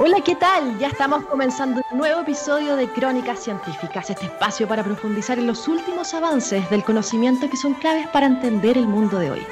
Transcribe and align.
Hola, 0.00 0.20
¿qué 0.20 0.36
tal? 0.36 0.78
Ya 0.78 0.86
estamos 0.86 1.24
comenzando 1.24 1.82
un 1.90 1.98
nuevo 1.98 2.20
episodio 2.20 2.76
de 2.76 2.88
Crónicas 2.88 3.40
Científicas, 3.40 4.08
este 4.08 4.26
espacio 4.26 4.68
para 4.68 4.84
profundizar 4.84 5.40
en 5.40 5.48
los 5.48 5.66
últimos 5.66 6.14
avances 6.14 6.70
del 6.70 6.84
conocimiento 6.84 7.50
que 7.50 7.56
son 7.56 7.74
claves 7.74 8.06
para 8.06 8.26
entender 8.26 8.78
el 8.78 8.86
mundo 8.86 9.18
de 9.18 9.32
hoy. 9.32 9.44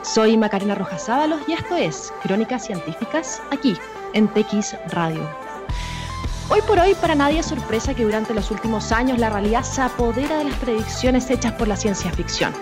Soy 0.00 0.38
Macarena 0.38 0.74
Rojas 0.74 1.04
Sábalos 1.04 1.42
y 1.46 1.52
esto 1.52 1.76
es 1.76 2.14
Crónicas 2.22 2.64
Científicas 2.64 3.42
aquí 3.50 3.76
en 4.14 4.26
TX 4.28 4.74
Radio. 4.88 5.28
Hoy 6.48 6.62
por 6.62 6.78
hoy 6.78 6.94
para 6.94 7.14
nadie 7.14 7.40
es 7.40 7.46
sorpresa 7.46 7.92
que 7.92 8.04
durante 8.04 8.32
los 8.32 8.50
últimos 8.50 8.92
años 8.92 9.18
la 9.18 9.28
realidad 9.28 9.64
se 9.64 9.82
apodera 9.82 10.38
de 10.38 10.44
las 10.44 10.58
predicciones 10.60 11.28
hechas 11.28 11.52
por 11.52 11.68
la 11.68 11.76
ciencia 11.76 12.10
ficción. 12.10 12.54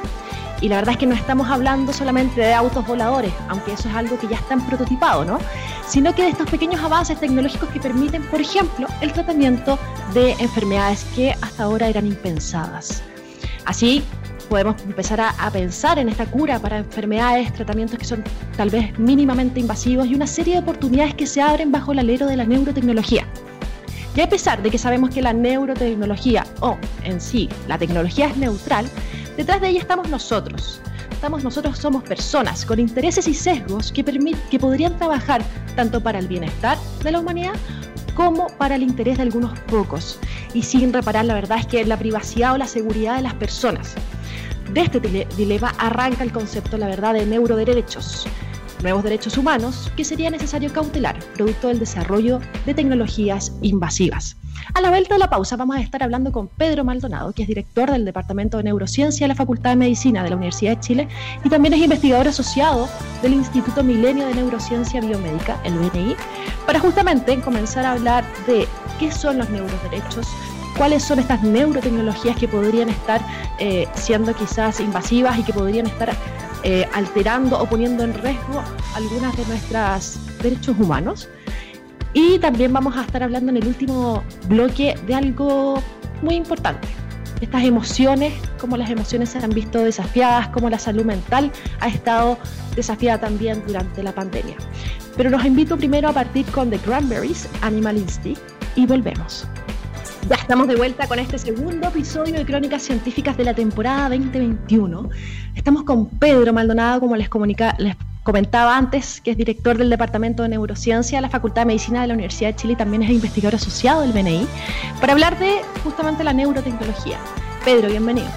Y 0.61 0.69
la 0.69 0.77
verdad 0.77 0.93
es 0.93 0.99
que 0.99 1.07
no 1.07 1.15
estamos 1.15 1.49
hablando 1.49 1.93
solamente 1.93 2.41
de 2.41 2.53
autos 2.53 2.87
voladores, 2.87 3.33
aunque 3.49 3.73
eso 3.73 3.89
es 3.89 3.95
algo 3.95 4.19
que 4.19 4.27
ya 4.27 4.37
está 4.37 4.55
en 4.55 4.61
prototipado, 4.63 5.25
¿no? 5.25 5.39
Sino 5.87 6.15
que 6.15 6.23
de 6.23 6.31
estos 6.31 6.51
pequeños 6.51 6.83
avances 6.83 7.19
tecnológicos 7.21 7.69
que 7.71 7.79
permiten, 7.79 8.23
por 8.25 8.41
ejemplo, 8.41 8.89
el 9.01 9.13
tratamiento 9.13 9.79
de 10.15 10.33
enfermedades 10.33 11.05
que 11.15 11.33
hasta 11.41 11.65
ahora 11.65 11.89
eran 11.89 12.07
impensadas. 12.07 13.03
Así 13.65 14.03
podemos 14.49 14.81
empezar 14.83 15.21
a, 15.21 15.31
a, 15.31 15.51
pensar 15.51 15.99
en 15.99 16.09
esta 16.09 16.27
cura 16.27 16.59
para 16.59 16.79
enfermedades, 16.79 17.53
tratamientos 17.53 17.99
que 17.99 18.05
son 18.05 18.25
tal 18.57 18.71
vez 18.71 18.99
mínimamente 18.99 19.61
invasivos 19.61 20.07
y 20.07 20.15
una 20.15 20.27
serie 20.27 20.55
de 20.55 20.61
oportunidades 20.61 21.15
que 21.15 21.27
se 21.27 21.41
abren 21.41 21.71
bajo 21.71 21.93
el 21.93 22.01
alero 22.01 22.27
de 22.27 22.37
la 22.37 22.47
neurotecnología. 22.47 23.27
Y 24.17 24.21
a 24.21 24.29
pesar 24.29 24.63
de 24.63 24.71
que 24.71 24.79
sabemos 24.79 25.11
que 25.11 25.23
la 25.23 25.33
neurotecnología 25.33 26.45
o 26.59 26.77
en 27.05 27.21
sí 27.21 27.49
la 27.69 27.79
tecnología 27.79 28.27
es 28.27 28.37
neutral, 28.37 28.87
Detrás 29.39 29.61
de 29.61 29.69
ella 29.69 29.79
estamos 29.79 30.09
nosotros. 30.09 30.81
Estamos 31.13 31.45
nosotros 31.45 31.79
somos 31.79 32.03
personas 32.03 32.67
con 32.67 32.81
intereses 32.81 33.29
y 33.29 33.35
sesgos 33.35 33.93
que, 33.93 34.03
que 34.03 34.59
podrían 34.59 34.99
trabajar 34.99 35.45
tanto 35.77 36.03
para 36.03 36.19
el 36.19 36.27
bienestar 36.27 36.77
de 37.05 37.13
la 37.13 37.21
humanidad 37.21 37.53
como 38.17 38.49
para 38.59 38.75
el 38.75 38.83
interés 38.83 39.19
de 39.19 39.23
algunos 39.23 39.57
pocos 39.61 40.19
y 40.55 40.65
sin 40.65 40.93
reparar 40.93 41.25
la 41.25 41.35
verdad 41.35 41.59
es 41.61 41.67
que 41.69 41.85
la 41.85 41.97
privacidad 41.97 42.55
o 42.55 42.59
la 42.59 42.67
seguridad 42.67 43.15
de 43.15 43.23
las 43.23 43.35
personas. 43.35 43.95
De 44.73 44.81
este 44.81 44.99
dilema 44.99 45.73
arranca 45.79 46.25
el 46.25 46.33
concepto, 46.33 46.77
la 46.77 46.89
verdad, 46.89 47.15
de 47.15 47.25
neuroderechos, 47.25 48.27
nuevos 48.83 49.05
derechos 49.05 49.39
humanos 49.39 49.93
que 49.97 50.05
sería 50.05 50.31
necesario 50.31 50.73
cautelar, 50.73 51.17
producto 51.35 51.69
del 51.69 51.79
desarrollo 51.79 52.41
de 52.67 52.75
tecnologías 52.75 53.53
invasivas. 53.63 54.37
A 54.75 54.81
la 54.83 54.91
vuelta 54.91 55.15
de 55.15 55.19
la 55.19 55.31
pausa 55.31 55.57
vamos 55.57 55.77
a 55.77 55.81
estar 55.81 56.03
hablando 56.03 56.31
con 56.31 56.47
Pedro 56.47 56.85
Maldonado, 56.85 57.33
que 57.33 57.43
es 57.43 57.49
director 57.49 57.91
del 57.91 58.05
Departamento 58.05 58.59
de 58.59 58.65
Neurociencia 58.65 59.25
de 59.25 59.29
la 59.29 59.35
Facultad 59.35 59.71
de 59.71 59.77
Medicina 59.77 60.23
de 60.23 60.31
la 60.31 60.37
Universidad 60.37 60.77
de 60.77 60.81
Chile 60.81 61.09
y 61.43 61.49
también 61.49 61.73
es 61.75 61.81
investigador 61.81 62.29
asociado 62.29 62.89
del 63.23 63.33
Instituto 63.33 63.83
Milenio 63.83 64.27
de 64.27 64.35
Neurociencia 64.35 65.01
Biomédica, 65.01 65.59
el 65.65 65.75
BNI, 65.75 66.15
para 66.67 66.81
justamente 66.81 67.41
comenzar 67.41 67.87
a 67.87 67.93
hablar 67.93 68.25
de 68.47 68.69
qué 68.99 69.11
son 69.11 69.39
los 69.39 69.49
neuroderechos, 69.49 70.29
cuáles 70.77 71.03
son 71.03 71.19
estas 71.19 71.43
neurotecnologías 71.43 72.37
que 72.37 72.47
podrían 72.47 72.91
estar 72.91 73.23
eh, 73.59 73.89
siendo 73.95 74.35
quizás 74.35 74.81
invasivas 74.81 75.39
y 75.39 75.45
que 75.45 75.53
podrían 75.53 75.87
estar 75.87 76.15
eh, 76.63 76.87
alterando 76.93 77.59
o 77.59 77.67
poniendo 77.67 78.05
en 78.05 78.13
riesgo 78.15 78.63
algunas 78.95 79.35
de 79.37 79.47
nuestros 79.47 80.19
derechos 80.43 80.77
humanos. 80.79 81.29
Y 82.13 82.39
también 82.39 82.73
vamos 82.73 82.97
a 82.97 83.03
estar 83.03 83.23
hablando 83.23 83.51
en 83.51 83.59
el 83.59 83.67
último 83.67 84.23
bloque 84.49 84.95
de 85.07 85.15
algo 85.15 85.83
muy 86.23 86.35
importante. 86.35 86.89
Estas 87.41 87.63
emociones, 87.63 88.33
cómo 88.61 88.77
las 88.77 88.91
emociones 88.91 89.29
se 89.29 89.39
han 89.39 89.51
visto 89.51 89.85
desafiadas, 89.85 90.49
cómo 90.49 90.69
la 90.71 90.79
salud 90.79 91.05
mental 91.05 91.53
ha 91.81 91.89
estado 91.89 92.39
desafiada 92.75 93.21
también 93.21 93.63
durante 93.67 94.03
la 94.03 94.13
pandemia. 94.13 94.57
Pero 95.17 95.31
los 95.31 95.45
invito 95.45 95.77
primero 95.77 96.09
a 96.09 96.13
partir 96.13 96.47
con 96.47 96.71
The 96.71 96.79
Cranberries, 96.79 97.49
Animal 97.63 97.99
Instinct, 97.99 98.41
y 98.75 98.87
volvemos. 98.87 99.47
Ya 100.29 100.37
estamos 100.37 100.69
de 100.69 100.77
vuelta 100.77 101.07
con 101.07 101.19
este 101.19 101.39
segundo 101.39 101.89
episodio 101.89 102.35
de 102.35 102.45
Crónicas 102.45 102.83
Científicas 102.83 103.37
de 103.37 103.45
la 103.45 103.55
temporada 103.55 104.11
2021. 104.11 105.09
Estamos 105.55 105.85
con 105.85 106.07
Pedro 106.07 106.53
Maldonado, 106.53 107.01
como 107.01 107.17
les, 107.17 107.29
comunica, 107.29 107.75
les 107.79 107.97
comentaba 108.29 108.77
antes, 108.77 109.23
que 109.23 109.31
es 109.31 109.39
director 109.39 109.79
del 109.79 109.89
Departamento 109.89 110.43
de 110.43 110.51
Neurociencia 110.51 111.17
de 111.17 111.23
la 111.23 111.31
Facultad 111.31 111.63
de 111.63 111.67
Medicina 111.69 112.03
de 112.03 112.09
la 112.09 112.13
Universidad 112.13 112.51
de 112.51 112.57
Chile 112.57 112.75
y 112.75 112.77
también 112.77 113.03
es 113.03 113.09
investigador 113.09 113.55
asociado 113.55 114.03
del 114.03 114.13
BNI, 114.13 114.47
para 115.01 115.15
hablar 115.15 115.39
de 115.39 115.63
justamente 115.83 116.23
la 116.23 116.35
neurotecnología. 116.35 117.17
Pedro, 117.65 117.89
bienvenido. 117.89 118.29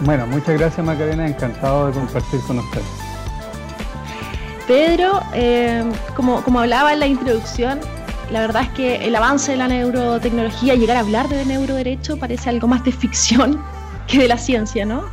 Bueno, 0.00 0.26
muchas 0.26 0.58
gracias 0.58 0.84
Macarena, 0.84 1.28
encantado 1.28 1.86
de 1.86 1.92
compartir 1.92 2.40
con 2.40 2.58
ustedes. 2.58 2.84
Pedro, 4.66 5.22
eh, 5.32 5.84
como, 6.16 6.42
como 6.42 6.58
hablaba 6.58 6.92
en 6.92 6.98
la 6.98 7.06
introducción, 7.06 7.78
la 8.32 8.40
verdad 8.40 8.62
es 8.62 8.70
que 8.70 9.06
el 9.06 9.14
avance 9.14 9.52
de 9.52 9.58
la 9.58 9.68
neurotecnología, 9.68 10.74
llegar 10.74 10.96
a 10.96 11.00
hablar 11.00 11.28
de 11.28 11.44
neuroderecho, 11.44 12.16
parece 12.16 12.50
algo 12.50 12.66
más 12.66 12.82
de 12.82 12.90
ficción 12.90 13.62
que 14.08 14.18
de 14.18 14.26
la 14.26 14.38
ciencia, 14.38 14.84
¿no? 14.84 15.04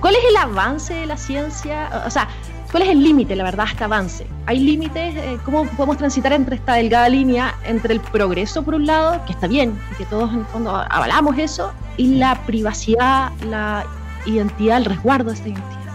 ¿Cuál 0.00 0.16
es 0.16 0.24
el 0.24 0.36
avance 0.36 0.94
de 0.94 1.06
la 1.06 1.16
ciencia? 1.16 2.02
O 2.04 2.10
sea, 2.10 2.26
¿Cuál 2.72 2.84
es 2.84 2.88
el 2.88 3.04
límite, 3.04 3.36
la 3.36 3.44
verdad, 3.44 3.66
este 3.70 3.84
avance? 3.84 4.26
¿Hay 4.46 4.58
límites? 4.58 5.14
Eh, 5.14 5.36
¿Cómo 5.44 5.66
podemos 5.66 5.98
transitar 5.98 6.32
entre 6.32 6.56
esta 6.56 6.72
delgada 6.72 7.06
línea 7.10 7.54
entre 7.66 7.92
el 7.92 8.00
progreso, 8.00 8.62
por 8.62 8.74
un 8.74 8.86
lado, 8.86 9.22
que 9.26 9.32
está 9.32 9.46
bien, 9.46 9.78
y 9.92 9.96
que 9.96 10.06
todos 10.06 10.32
en 10.32 10.38
el 10.38 10.46
fondo 10.46 10.74
avalamos 10.74 11.36
eso, 11.36 11.70
y 11.98 12.14
la 12.14 12.34
privacidad, 12.46 13.30
la 13.46 13.84
identidad, 14.24 14.78
el 14.78 14.86
resguardo 14.86 15.28
de 15.28 15.36
esta 15.36 15.48
identidad? 15.50 15.92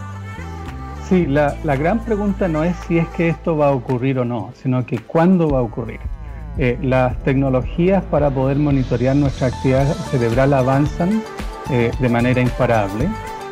Sí, 1.09 1.25
la, 1.25 1.55
la 1.63 1.75
gran 1.75 1.99
pregunta 1.99 2.47
no 2.47 2.63
es 2.63 2.75
si 2.87 2.99
es 2.99 3.07
que 3.07 3.29
esto 3.29 3.57
va 3.57 3.69
a 3.69 3.71
ocurrir 3.71 4.19
o 4.19 4.25
no, 4.25 4.51
sino 4.61 4.85
que 4.85 4.99
cuándo 4.99 5.49
va 5.49 5.57
a 5.57 5.63
ocurrir. 5.63 5.99
Eh, 6.59 6.77
las 6.83 7.17
tecnologías 7.23 8.03
para 8.03 8.29
poder 8.29 8.57
monitorear 8.57 9.15
nuestra 9.15 9.47
actividad 9.47 9.91
cerebral 10.11 10.53
avanzan 10.53 11.23
eh, 11.71 11.89
de 11.99 12.09
manera 12.09 12.39
imparable 12.39 13.09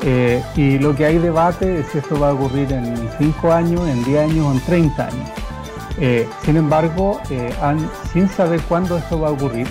eh, 0.08 0.44
y 0.56 0.78
lo 0.78 0.96
que 0.96 1.04
hay 1.04 1.18
debate 1.18 1.80
es 1.80 1.88
si 1.88 1.98
esto 1.98 2.20
va 2.20 2.30
a 2.30 2.34
ocurrir 2.34 2.72
en 2.72 2.96
5 3.18 3.52
años, 3.52 3.88
en 3.90 4.04
10 4.04 4.30
años 4.30 4.46
o 4.46 4.52
en 4.52 4.60
30 4.62 5.08
años. 5.08 5.30
Eh, 5.98 6.30
sin 6.44 6.58
embargo, 6.58 7.20
eh, 7.32 7.52
sin 8.14 8.30
saber 8.30 8.62
cuándo 8.70 8.98
esto 8.98 9.20
va 9.20 9.30
a 9.30 9.32
ocurrir, 9.32 9.68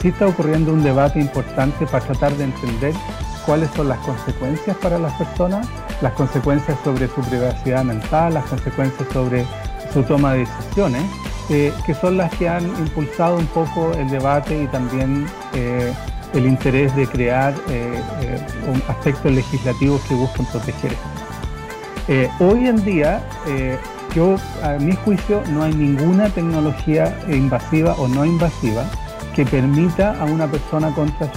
sí 0.00 0.08
está 0.08 0.26
ocurriendo 0.26 0.72
un 0.72 0.82
debate 0.82 1.20
importante 1.20 1.86
para 1.86 2.04
tratar 2.04 2.34
de 2.36 2.44
entender 2.44 2.94
cuáles 3.44 3.70
son 3.76 3.88
las 3.88 3.98
consecuencias 3.98 4.76
para 4.78 4.98
las 4.98 5.12
personas, 5.12 5.68
las 6.00 6.14
consecuencias 6.14 6.76
sobre 6.82 7.06
su 7.06 7.20
privacidad 7.20 7.84
mental, 7.84 8.34
las 8.34 8.46
consecuencias 8.46 9.08
sobre 9.12 9.46
su 9.92 10.02
toma 10.02 10.32
de 10.32 10.40
decisiones, 10.40 11.04
que 11.48 11.94
son 12.00 12.16
las 12.16 12.34
que 12.34 12.48
han 12.48 12.64
impulsado 12.80 13.36
un 13.36 13.46
poco 13.46 13.92
el 13.92 14.10
debate 14.10 14.64
y 14.64 14.66
también 14.66 15.26
el 16.34 16.46
interés 16.46 16.94
de 16.96 17.06
crear 17.06 17.54
eh, 17.68 18.00
eh, 18.22 18.40
aspectos 18.88 19.32
legislativos 19.32 20.00
que 20.02 20.14
busquen 20.14 20.46
proteger. 20.46 20.92
Eh, 22.08 22.28
hoy 22.38 22.66
en 22.68 22.84
día, 22.84 23.20
yo, 24.14 24.36
a 24.62 24.78
mi 24.78 24.92
juicio, 24.92 25.42
no 25.50 25.64
hay 25.64 25.74
ninguna 25.74 26.28
tecnología 26.28 27.18
invasiva 27.28 27.94
o 27.94 28.06
no 28.08 28.24
invasiva 28.24 28.84
que 29.34 29.44
permita 29.44 30.18
a 30.20 30.24
una 30.24 30.46
persona 30.46 30.94
contra 30.94 31.30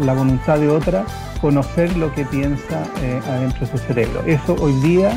la 0.00 0.12
voluntad 0.12 0.58
de 0.58 0.68
otra 0.68 1.04
conocer 1.40 1.96
lo 1.96 2.14
que 2.14 2.24
piensa 2.26 2.84
adentro 3.26 3.66
de 3.66 3.72
su 3.72 3.78
cerebro. 3.78 4.22
Eso 4.26 4.54
hoy 4.60 4.74
día, 4.80 5.10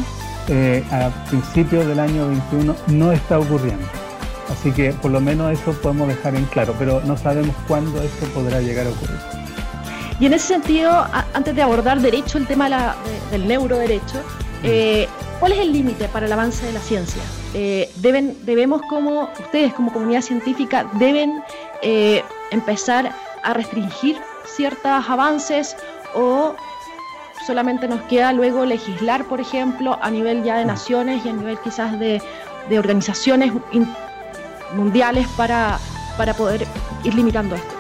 a 0.92 1.10
principios 1.30 1.86
del 1.86 2.00
año 2.00 2.28
21, 2.28 2.76
no 2.88 3.12
está 3.12 3.40
ocurriendo. 3.40 4.03
Así 4.50 4.72
que 4.72 4.92
por 4.94 5.12
lo 5.12 5.22
menos 5.22 5.52
eso 5.52 5.72
podemos 5.74 6.08
dejar 6.08 6.36
en 6.36 6.46
claro, 6.46 6.76
pero 6.78 7.02
no 7.06 7.18
sabemos 7.18 7.56
cuándo 7.68 8.02
esto 8.02 8.26
podrá 8.28 8.60
llegar 8.62 8.88
a 8.88 8.90
ocurrir. 8.90 9.18
Y 10.20 10.26
en 10.26 10.34
ese 10.34 10.48
sentido, 10.48 11.06
antes 11.34 11.56
de 11.56 11.62
abordar 11.62 12.00
derecho, 12.00 12.38
el 12.38 12.48
tema 12.48 12.96
del 13.32 13.48
neuroderecho, 13.48 14.22
eh, 14.64 15.08
¿cuál 15.40 15.54
es 15.54 15.60
el 15.60 15.74
límite 15.74 16.08
para 16.08 16.28
el 16.28 16.32
avance 16.32 16.66
de 16.66 16.74
la 16.74 16.80
ciencia? 16.80 17.22
Eh, 17.54 17.92
deben, 17.98 18.38
debemos 18.46 18.82
como 18.84 19.30
ustedes 19.40 19.74
como 19.74 19.92
comunidad 19.92 20.22
científica 20.22 20.90
deben 20.94 21.44
eh, 21.82 22.24
empezar 22.52 23.14
a 23.44 23.54
restringir 23.54 24.18
ciertos 24.46 25.10
avances 25.10 25.76
o 26.16 26.56
solamente 27.46 27.88
nos 27.88 28.02
queda 28.04 28.34
luego 28.34 28.66
legislar, 28.66 29.26
por 29.26 29.40
ejemplo, 29.42 30.00
a 30.02 30.10
nivel 30.10 30.44
ya 30.44 30.58
de 30.58 30.66
naciones 30.66 31.26
y 31.26 31.30
a 31.30 31.34
nivel 31.34 31.58
quizás 31.60 32.00
de, 32.00 32.22
de 32.70 32.80
organizaciones 32.80 33.52
mundiales 34.76 35.28
para, 35.38 35.80
para 36.18 36.34
poder 36.34 36.66
ir 37.04 37.14
limitando 37.16 37.56
esto. 37.56 37.74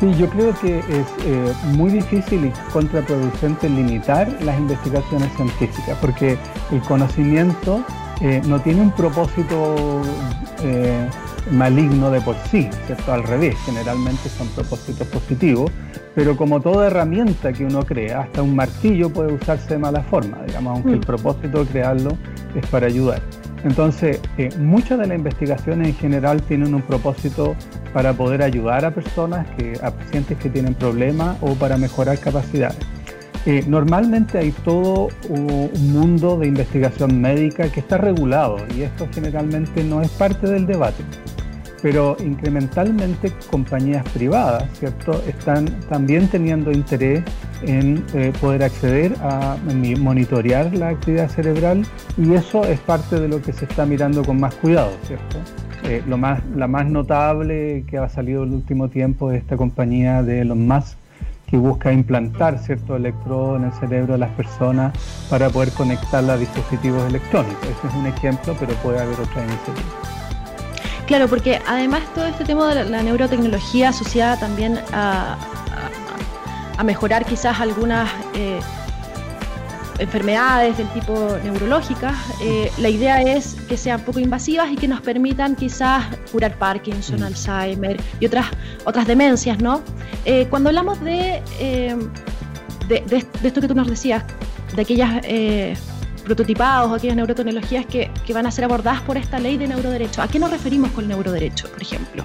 Sí, 0.00 0.12
yo 0.18 0.28
creo 0.28 0.52
que 0.60 0.78
es 0.80 1.06
eh, 1.24 1.54
muy 1.72 1.90
difícil 1.90 2.46
y 2.46 2.52
contraproducente 2.70 3.68
limitar 3.68 4.28
las 4.42 4.58
investigaciones 4.58 5.32
científicas, 5.36 5.96
porque 6.02 6.36
el 6.70 6.80
conocimiento 6.82 7.82
eh, 8.20 8.42
no 8.46 8.60
tiene 8.60 8.82
un 8.82 8.90
propósito 8.90 10.02
eh, 10.62 11.08
maligno 11.50 12.10
de 12.10 12.20
por 12.20 12.36
sí, 12.50 12.68
¿cierto? 12.86 13.12
Al 13.12 13.22
revés, 13.22 13.56
generalmente 13.64 14.28
son 14.28 14.48
propósitos 14.48 15.06
positivos, 15.06 15.70
pero 16.14 16.36
como 16.36 16.60
toda 16.60 16.88
herramienta 16.88 17.52
que 17.54 17.64
uno 17.64 17.84
crea, 17.84 18.20
hasta 18.20 18.42
un 18.42 18.54
martillo 18.54 19.08
puede 19.08 19.32
usarse 19.32 19.74
de 19.74 19.78
mala 19.78 20.02
forma, 20.02 20.42
digamos, 20.46 20.74
aunque 20.74 20.92
el 20.92 20.98
mm. 20.98 21.02
propósito 21.04 21.64
de 21.64 21.70
crearlo 21.70 22.10
es 22.54 22.66
para 22.66 22.86
ayudar. 22.86 23.22
Entonces, 23.66 24.20
eh, 24.38 24.48
muchas 24.60 24.96
de 25.00 25.08
las 25.08 25.18
investigaciones 25.18 25.88
en 25.88 25.94
general 25.96 26.40
tienen 26.42 26.72
un 26.72 26.82
propósito 26.82 27.56
para 27.92 28.12
poder 28.12 28.42
ayudar 28.42 28.84
a 28.84 28.92
personas, 28.92 29.44
que, 29.56 29.76
a 29.82 29.90
pacientes 29.90 30.38
que 30.38 30.48
tienen 30.48 30.74
problemas 30.74 31.36
o 31.40 31.54
para 31.54 31.76
mejorar 31.76 32.16
capacidades. 32.20 32.78
Eh, 33.44 33.64
normalmente 33.66 34.38
hay 34.38 34.52
todo 34.52 35.08
un 35.28 35.92
mundo 35.92 36.38
de 36.38 36.46
investigación 36.46 37.20
médica 37.20 37.68
que 37.68 37.80
está 37.80 37.98
regulado 37.98 38.58
y 38.76 38.82
esto 38.82 39.08
generalmente 39.12 39.82
no 39.82 40.00
es 40.00 40.10
parte 40.10 40.46
del 40.46 40.66
debate 40.66 41.02
pero 41.86 42.16
incrementalmente 42.18 43.32
compañías 43.48 44.04
privadas, 44.08 44.64
¿cierto? 44.76 45.22
Están 45.24 45.66
también 45.88 46.26
teniendo 46.26 46.72
interés 46.72 47.22
en 47.62 48.04
eh, 48.12 48.32
poder 48.40 48.64
acceder 48.64 49.14
a 49.22 49.56
monitorear 50.00 50.74
la 50.74 50.88
actividad 50.88 51.28
cerebral 51.28 51.86
y 52.16 52.34
eso 52.34 52.64
es 52.64 52.80
parte 52.80 53.20
de 53.20 53.28
lo 53.28 53.40
que 53.40 53.52
se 53.52 53.66
está 53.66 53.86
mirando 53.86 54.24
con 54.24 54.40
más 54.40 54.56
cuidado, 54.56 54.90
¿cierto? 55.06 55.38
Eh, 55.84 56.02
lo 56.08 56.18
más, 56.18 56.40
la 56.56 56.66
más 56.66 56.86
notable 56.86 57.84
que 57.86 57.98
ha 57.98 58.08
salido 58.08 58.42
en 58.42 58.48
el 58.48 58.54
último 58.56 58.88
tiempo 58.88 59.30
es 59.30 59.42
esta 59.42 59.56
compañía 59.56 60.24
de 60.24 60.40
Elon 60.40 60.66
Musk 60.66 60.98
que 61.46 61.56
busca 61.56 61.92
implantar 61.92 62.58
cierto 62.58 62.96
electrodo 62.96 63.58
en 63.58 63.62
el 63.62 63.72
cerebro 63.74 64.14
de 64.14 64.18
las 64.18 64.30
personas 64.30 64.92
para 65.30 65.50
poder 65.50 65.70
conectarla 65.70 66.32
a 66.32 66.36
dispositivos 66.36 67.08
electrónicos. 67.08 67.62
Ese 67.62 67.86
es 67.86 67.94
un 67.94 68.06
ejemplo, 68.08 68.56
pero 68.58 68.74
puede 68.82 68.98
haber 68.98 69.20
otra 69.20 69.44
iniciativa. 69.44 70.25
Claro, 71.06 71.28
porque 71.28 71.60
además 71.66 72.02
todo 72.14 72.26
este 72.26 72.44
tema 72.44 72.74
de 72.74 72.84
la 72.84 73.02
neurotecnología 73.02 73.90
asociada 73.90 74.38
también 74.38 74.80
a, 74.92 75.38
mejorar 76.84 77.24
quizás 77.24 77.58
algunas 77.58 78.08
eh, 78.34 78.60
enfermedades 79.98 80.76
del 80.76 80.88
tipo 80.88 81.36
neurológicas, 81.42 82.14
eh, 82.42 82.70
la 82.78 82.90
idea 82.90 83.22
es 83.22 83.56
que 83.68 83.78
sean 83.78 84.00
poco 84.02 84.20
invasivas 84.20 84.70
y 84.70 84.76
que 84.76 84.86
nos 84.86 85.00
permitan 85.00 85.56
quizás 85.56 86.04
curar 86.30 86.58
Parkinson, 86.58 87.20
mm. 87.20 87.24
Alzheimer 87.24 87.96
y 88.20 88.26
otras, 88.26 88.46
otras 88.84 89.06
demencias, 89.06 89.58
¿no? 89.58 89.80
Eh, 90.26 90.48
cuando 90.50 90.68
hablamos 90.68 91.00
de, 91.02 91.40
de, 92.88 93.00
de, 93.00 93.26
esto 93.42 93.60
que 93.60 93.68
tú 93.68 93.74
nos 93.74 93.88
decías, 93.88 94.22
de 94.74 94.82
aquellas 94.82 95.22
prototipados 96.26 96.90
o 96.90 96.94
aquellas 96.96 97.16
neurotecnologías 97.16 97.86
que, 97.86 98.10
que, 98.26 98.34
van 98.34 98.46
a 98.46 98.50
ser 98.50 98.64
abordadas 98.64 99.00
por 99.02 99.16
esta 99.16 99.38
ley 99.38 99.56
de 99.56 99.68
neuroderecho. 99.68 100.20
¿A 100.20 100.28
qué 100.28 100.38
nos 100.38 100.50
referimos 100.50 100.90
con 100.90 101.04
el 101.04 101.08
neuroderecho, 101.08 101.68
por 101.70 101.80
ejemplo? 101.80 102.24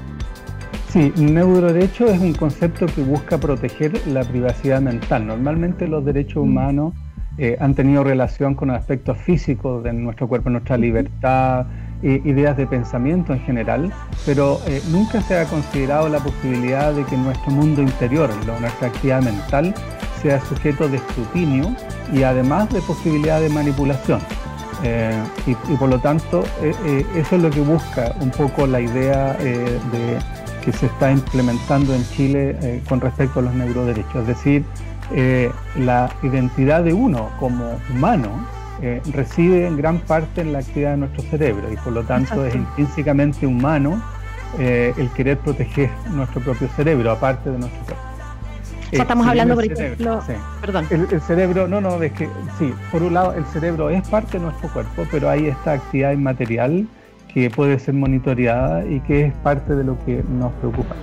Sí, 0.89 1.13
neuroderecho 1.15 2.07
es 2.07 2.19
un 2.19 2.33
concepto 2.33 2.87
que 2.87 3.01
busca 3.01 3.37
proteger 3.37 4.05
la 4.07 4.23
privacidad 4.23 4.81
mental. 4.81 5.25
Normalmente 5.27 5.87
los 5.87 6.03
derechos 6.03 6.43
mm. 6.43 6.49
humanos 6.49 6.93
eh, 7.37 7.55
han 7.61 7.75
tenido 7.75 8.03
relación 8.03 8.55
con 8.55 8.71
aspectos 8.71 9.17
físicos 9.19 9.83
de 9.83 9.93
nuestro 9.93 10.27
cuerpo, 10.27 10.49
nuestra 10.49 10.77
libertad, 10.77 11.67
eh, 12.03 12.21
ideas 12.25 12.57
de 12.57 12.67
pensamiento 12.67 13.31
en 13.31 13.39
general, 13.41 13.93
pero 14.25 14.59
eh, 14.67 14.81
nunca 14.91 15.21
se 15.21 15.37
ha 15.37 15.45
considerado 15.45 16.09
la 16.09 16.19
posibilidad 16.19 16.93
de 16.93 17.05
que 17.05 17.15
nuestro 17.15 17.51
mundo 17.51 17.81
interior, 17.81 18.29
nuestra 18.59 18.87
actividad 18.87 19.21
mental, 19.21 19.73
sea 20.21 20.39
sujeto 20.41 20.87
de 20.87 20.97
escrutinio 20.97 21.75
y 22.13 22.23
además 22.23 22.69
de 22.69 22.81
posibilidad 22.81 23.41
de 23.41 23.49
manipulación. 23.49 24.21
Eh, 24.83 25.23
y, 25.45 25.53
por 25.75 25.89
lo 25.89 25.99
tanto, 25.99 26.43
eh, 26.61 26.73
eh, 26.85 27.05
eso 27.15 27.35
es 27.35 27.41
lo 27.41 27.49
que 27.49 27.61
busca 27.61 28.15
un 28.19 28.31
poco 28.31 28.65
la 28.65 28.79
idea 28.79 29.33
de, 29.33 30.17
que 30.63 30.71
se 30.71 30.87
está 30.87 31.11
implementando 31.11 31.93
en 31.93 32.03
Chile 32.09 32.81
con 32.87 33.01
respecto 33.01 33.39
a 33.39 33.43
los 33.43 33.53
neuroderechos. 33.53 34.15
Es 34.21 34.27
decir, 34.27 34.63
la 35.75 36.09
identidad 36.23 36.83
de 36.83 36.93
uno 36.93 37.29
como 37.39 37.79
humano 37.93 38.47
reside 39.11 39.67
en 39.67 39.77
gran 39.77 39.99
parte 39.99 40.41
en 40.41 40.53
la 40.53 40.59
actividad 40.59 40.91
de 40.91 40.97
nuestro 40.97 41.23
cerebro 41.23 41.71
y 41.71 41.75
por 41.77 41.93
lo 41.93 42.03
tanto 42.03 42.45
es 42.45 42.55
intrínsecamente 42.55 43.45
humano 43.45 44.01
el 44.57 45.09
querer 45.15 45.37
proteger 45.39 45.89
nuestro 46.11 46.41
propio 46.41 46.67
cerebro, 46.75 47.11
aparte 47.11 47.49
de 47.49 47.57
nuestro 47.57 47.83
cuerpo 47.85 48.10
estamos 48.91 49.27
hablando, 49.27 49.55
por 49.55 49.65
ejemplo, 49.65 50.21
perdón. 50.59 50.87
El, 50.89 51.21
cerebro, 51.21 51.67
no, 51.67 51.81
no, 51.81 52.01
es 52.01 52.11
que 52.13 52.29
sí, 52.59 52.73
por 52.91 53.03
un 53.03 53.13
lado 53.13 53.33
el 53.33 53.45
cerebro 53.45 53.89
es 53.89 54.07
parte 54.07 54.37
de 54.37 54.45
nuestro 54.45 54.71
cuerpo, 54.71 55.05
pero 55.11 55.29
hay 55.29 55.47
esta 55.47 55.73
actividad 55.73 56.11
inmaterial 56.11 56.87
que 57.33 57.49
puede 57.49 57.79
ser 57.79 57.93
monitoreada 57.93 58.85
y 58.85 58.99
que 59.01 59.27
es 59.27 59.33
parte 59.35 59.75
de 59.75 59.83
lo 59.83 59.97
que 60.05 60.23
nos 60.29 60.51
preocupa. 60.53 60.95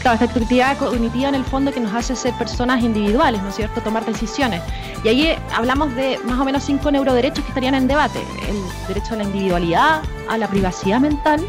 Claro, 0.00 0.22
esta 0.22 0.40
actividad 0.40 0.76
cognitiva 0.78 1.28
en 1.28 1.34
el 1.34 1.44
fondo 1.44 1.72
que 1.72 1.80
nos 1.80 1.92
hace 1.92 2.14
ser 2.14 2.32
personas 2.34 2.82
individuales, 2.82 3.42
¿no 3.42 3.48
es 3.48 3.56
cierto?, 3.56 3.80
tomar 3.80 4.04
decisiones. 4.04 4.62
Y 5.02 5.08
ahí 5.08 5.36
hablamos 5.54 5.94
de 5.94 6.18
más 6.24 6.38
o 6.38 6.44
menos 6.44 6.62
cinco 6.62 6.90
neuroderechos 6.90 7.44
que 7.44 7.48
estarían 7.48 7.74
en 7.74 7.88
debate. 7.88 8.20
El 8.48 8.56
derecho 8.88 9.14
a 9.14 9.16
la 9.18 9.24
individualidad, 9.24 10.02
a 10.28 10.38
la 10.38 10.48
privacidad 10.48 11.00
mental, 11.00 11.40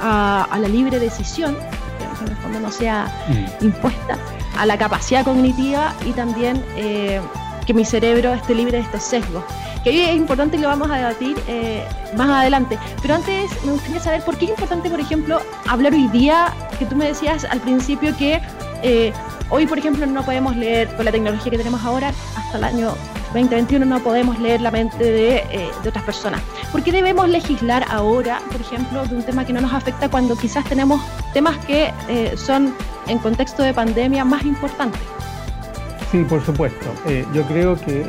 a, 0.00 0.58
la 0.60 0.68
libre 0.68 0.98
decisión, 0.98 1.56
que 1.98 2.24
en 2.24 2.30
el 2.30 2.36
fondo 2.36 2.60
no 2.60 2.70
sea 2.70 3.06
mm. 3.28 3.64
impuesta, 3.66 4.18
a 4.60 4.66
la 4.66 4.76
capacidad 4.76 5.24
cognitiva 5.24 5.94
y 6.04 6.12
también 6.12 6.62
eh, 6.76 7.18
que 7.66 7.72
mi 7.72 7.86
cerebro 7.86 8.34
esté 8.34 8.54
libre 8.54 8.76
de 8.76 8.82
estos 8.82 9.02
sesgos. 9.02 9.42
Que 9.82 9.88
hoy 9.88 10.00
es 10.00 10.14
importante 10.14 10.58
y 10.58 10.60
lo 10.60 10.68
vamos 10.68 10.90
a 10.90 10.96
debatir 10.96 11.34
eh, 11.48 11.82
más 12.14 12.28
adelante. 12.28 12.78
Pero 13.00 13.14
antes 13.14 13.50
me 13.64 13.72
gustaría 13.72 14.00
saber 14.00 14.22
por 14.22 14.36
qué 14.36 14.44
es 14.44 14.50
importante, 14.50 14.90
por 14.90 15.00
ejemplo, 15.00 15.40
hablar 15.66 15.94
hoy 15.94 16.08
día, 16.08 16.52
que 16.78 16.84
tú 16.84 16.94
me 16.94 17.06
decías 17.06 17.46
al 17.46 17.60
principio 17.60 18.14
que 18.18 18.42
eh, 18.82 19.14
hoy, 19.48 19.66
por 19.66 19.78
ejemplo, 19.78 20.04
no 20.04 20.22
podemos 20.26 20.54
leer 20.54 20.94
con 20.94 21.06
la 21.06 21.12
tecnología 21.12 21.50
que 21.50 21.56
tenemos 21.56 21.82
ahora, 21.82 22.12
hasta 22.36 22.58
el 22.58 22.64
año 22.64 22.94
2021 23.32 23.86
no 23.86 24.00
podemos 24.00 24.38
leer 24.40 24.60
la 24.60 24.70
mente 24.70 25.02
de, 25.02 25.70
de, 25.82 25.88
otras 25.88 26.04
personas. 26.04 26.42
¿Por 26.70 26.82
qué 26.82 26.92
debemos 26.92 27.30
legislar 27.30 27.86
ahora, 27.88 28.42
por 28.52 28.60
ejemplo, 28.60 29.06
de 29.06 29.16
un 29.16 29.22
tema 29.22 29.46
que 29.46 29.54
no 29.54 29.62
nos 29.62 29.72
afecta 29.72 30.10
cuando 30.10 30.36
quizás 30.36 30.64
tenemos 30.64 31.00
temas 31.32 31.56
que 31.66 31.92
son 32.36 32.74
en 33.06 33.18
contexto 33.18 33.62
de 33.62 33.74
pandemia 33.74 34.24
más 34.24 34.44
importante. 34.44 34.98
Sí, 36.10 36.24
por 36.28 36.44
supuesto. 36.44 36.86
Eh, 37.06 37.24
yo 37.32 37.44
creo 37.44 37.76
que 37.76 38.04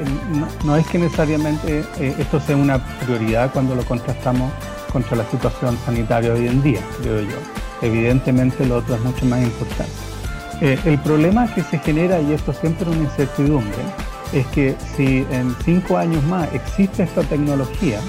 no, 0.66 0.76
es 0.76 0.88
que 0.88 0.98
necesariamente 0.98 1.86
eh, 2.00 2.16
esto 2.18 2.40
sea 2.40 2.56
una 2.56 2.80
prioridad 3.00 3.52
cuando 3.54 3.76
lo 3.76 3.84
contrastamos 3.84 4.52
contra 4.92 5.18
la 5.18 5.26
situación 5.26 5.78
sanitaria 5.86 6.34
hoy 6.34 6.48
en 6.48 6.64
día, 6.64 6.82
creo 7.02 7.22
yo. 7.22 7.38
Evidentemente 7.82 8.66
lo 8.66 8.78
otro 8.78 8.96
es 8.96 9.02
mucho 9.02 9.26
más 9.26 9.42
importante. 9.42 9.94
Eh, 10.62 10.80
el 10.86 10.98
problema 11.00 11.54
que 11.54 11.62
se 11.62 11.78
genera, 11.78 12.20
y 12.22 12.34
esto 12.34 12.54
siempre 12.54 12.90
es 12.90 12.96
una 12.96 13.04
incertidumbre, 13.04 13.78
es 14.34 14.48
que 14.48 14.76
si 14.96 15.26
en 15.32 15.56
cinco 15.64 15.98
años 15.98 16.24
más 16.24 16.52
existe 16.54 17.04
esta 17.04 17.22
tecnología, 17.22 18.00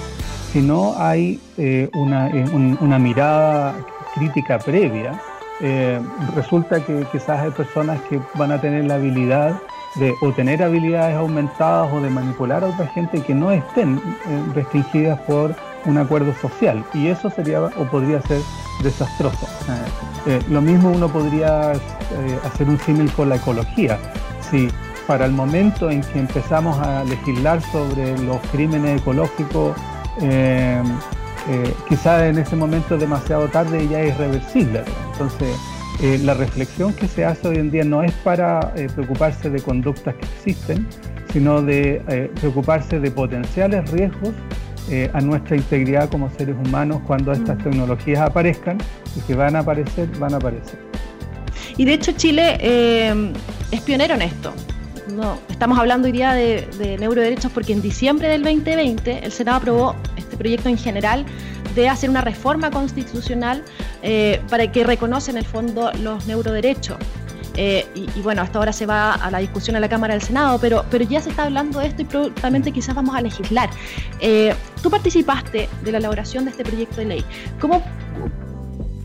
si 0.52 0.62
no 0.62 0.94
hay 0.98 1.40
una, 1.94 2.30
una 2.80 2.98
mirada 2.98 3.74
crítica 4.14 4.58
previa, 4.58 5.20
eh, 5.60 6.00
resulta 6.34 6.84
que 6.84 7.06
quizás 7.12 7.40
hay 7.40 7.50
personas 7.50 8.00
que 8.08 8.20
van 8.34 8.50
a 8.50 8.60
tener 8.60 8.84
la 8.84 8.94
habilidad 8.94 9.60
de 9.94 10.12
o 10.20 10.32
tener 10.32 10.60
habilidades 10.62 11.14
aumentadas 11.14 11.92
o 11.92 12.00
de 12.00 12.10
manipular 12.10 12.64
a 12.64 12.68
otra 12.68 12.88
gente 12.88 13.22
que 13.22 13.32
no 13.34 13.52
estén 13.52 13.98
eh, 13.98 14.44
restringidas 14.54 15.20
por 15.20 15.54
un 15.84 15.98
acuerdo 15.98 16.34
social 16.34 16.84
y 16.94 17.08
eso 17.08 17.30
sería 17.30 17.60
o 17.60 17.84
podría 17.90 18.20
ser 18.22 18.40
desastroso. 18.82 19.46
Eh, 20.26 20.40
lo 20.48 20.60
mismo 20.60 20.90
uno 20.90 21.08
podría 21.08 21.72
hacer 22.44 22.68
un 22.68 22.78
símil 22.80 23.12
con 23.12 23.28
la 23.28 23.36
ecología. 23.36 23.98
Si 24.50 24.68
para 25.06 25.26
el 25.26 25.32
momento 25.32 25.90
en 25.90 26.00
que 26.00 26.18
empezamos 26.18 26.76
a 26.78 27.04
legislar 27.04 27.60
sobre 27.70 28.18
los 28.18 28.38
crímenes 28.50 29.00
ecológicos, 29.00 29.76
eh, 31.48 31.74
quizá 31.88 32.28
en 32.28 32.38
ese 32.38 32.56
momento 32.56 32.96
demasiado 32.96 33.48
tarde 33.48 33.86
ya 33.88 34.00
es 34.00 34.14
irreversible. 34.14 34.82
Entonces, 35.12 35.56
eh, 36.02 36.18
la 36.24 36.34
reflexión 36.34 36.92
que 36.94 37.06
se 37.06 37.24
hace 37.24 37.46
hoy 37.46 37.56
en 37.58 37.70
día 37.70 37.84
no 37.84 38.02
es 38.02 38.12
para 38.24 38.72
eh, 38.76 38.88
preocuparse 38.92 39.50
de 39.50 39.60
conductas 39.60 40.16
que 40.16 40.24
existen, 40.24 40.86
sino 41.32 41.62
de 41.62 42.02
eh, 42.08 42.30
preocuparse 42.40 42.98
de 42.98 43.10
potenciales 43.10 43.88
riesgos 43.90 44.32
a 45.14 45.20
nuestra 45.20 45.56
integridad 45.56 46.10
como 46.10 46.28
seres 46.30 46.56
humanos 46.66 47.00
cuando 47.06 47.30
estas 47.30 47.56
mm. 47.56 47.62
tecnologías 47.62 48.20
aparezcan 48.20 48.78
y 49.16 49.20
que 49.20 49.36
van 49.36 49.54
a 49.54 49.60
aparecer, 49.60 50.08
van 50.18 50.34
a 50.34 50.38
aparecer. 50.38 50.76
Y 51.76 51.84
de 51.84 51.94
hecho 51.94 52.12
Chile 52.12 52.58
es 53.70 53.80
pionero 53.82 54.14
en 54.14 54.22
esto. 54.22 54.52
No, 55.08 55.38
estamos 55.48 55.78
hablando 55.78 56.06
hoy 56.06 56.12
día 56.12 56.32
de, 56.32 56.68
de 56.78 56.96
neuroderechos 56.96 57.50
porque 57.50 57.72
en 57.72 57.82
diciembre 57.82 58.28
del 58.28 58.42
2020 58.42 59.24
el 59.24 59.32
Senado 59.32 59.58
aprobó 59.58 59.96
este 60.16 60.36
proyecto 60.36 60.68
en 60.68 60.78
general 60.78 61.26
de 61.74 61.88
hacer 61.88 62.10
una 62.10 62.20
reforma 62.20 62.70
constitucional 62.70 63.64
eh, 64.02 64.40
para 64.48 64.70
que 64.70 64.84
reconoce 64.84 65.30
en 65.30 65.38
el 65.38 65.44
fondo 65.44 65.90
los 66.00 66.26
neuroderechos. 66.26 66.98
Eh, 67.54 67.86
y, 67.94 68.20
bueno, 68.22 68.40
hasta 68.40 68.58
ahora 68.58 68.72
se 68.72 68.86
va 68.86 69.12
a 69.12 69.30
la 69.30 69.38
discusión 69.38 69.76
en 69.76 69.82
la 69.82 69.88
Cámara 69.88 70.14
del 70.14 70.22
Senado, 70.22 70.58
pero, 70.58 70.86
pero 70.90 71.04
ya 71.04 71.20
se 71.20 71.28
está 71.28 71.44
hablando 71.44 71.80
de 71.80 71.88
esto 71.88 72.02
y 72.02 72.04
probablemente 72.06 72.72
quizás 72.72 72.94
vamos 72.94 73.14
a 73.14 73.20
legislar. 73.20 73.68
Eh, 74.20 74.54
tú 74.82 74.88
participaste 74.88 75.68
de 75.84 75.92
la 75.92 75.98
elaboración 75.98 76.44
de 76.44 76.50
este 76.52 76.64
proyecto 76.64 76.96
de 76.96 77.04
ley. 77.04 77.24
¿Cómo, 77.60 77.82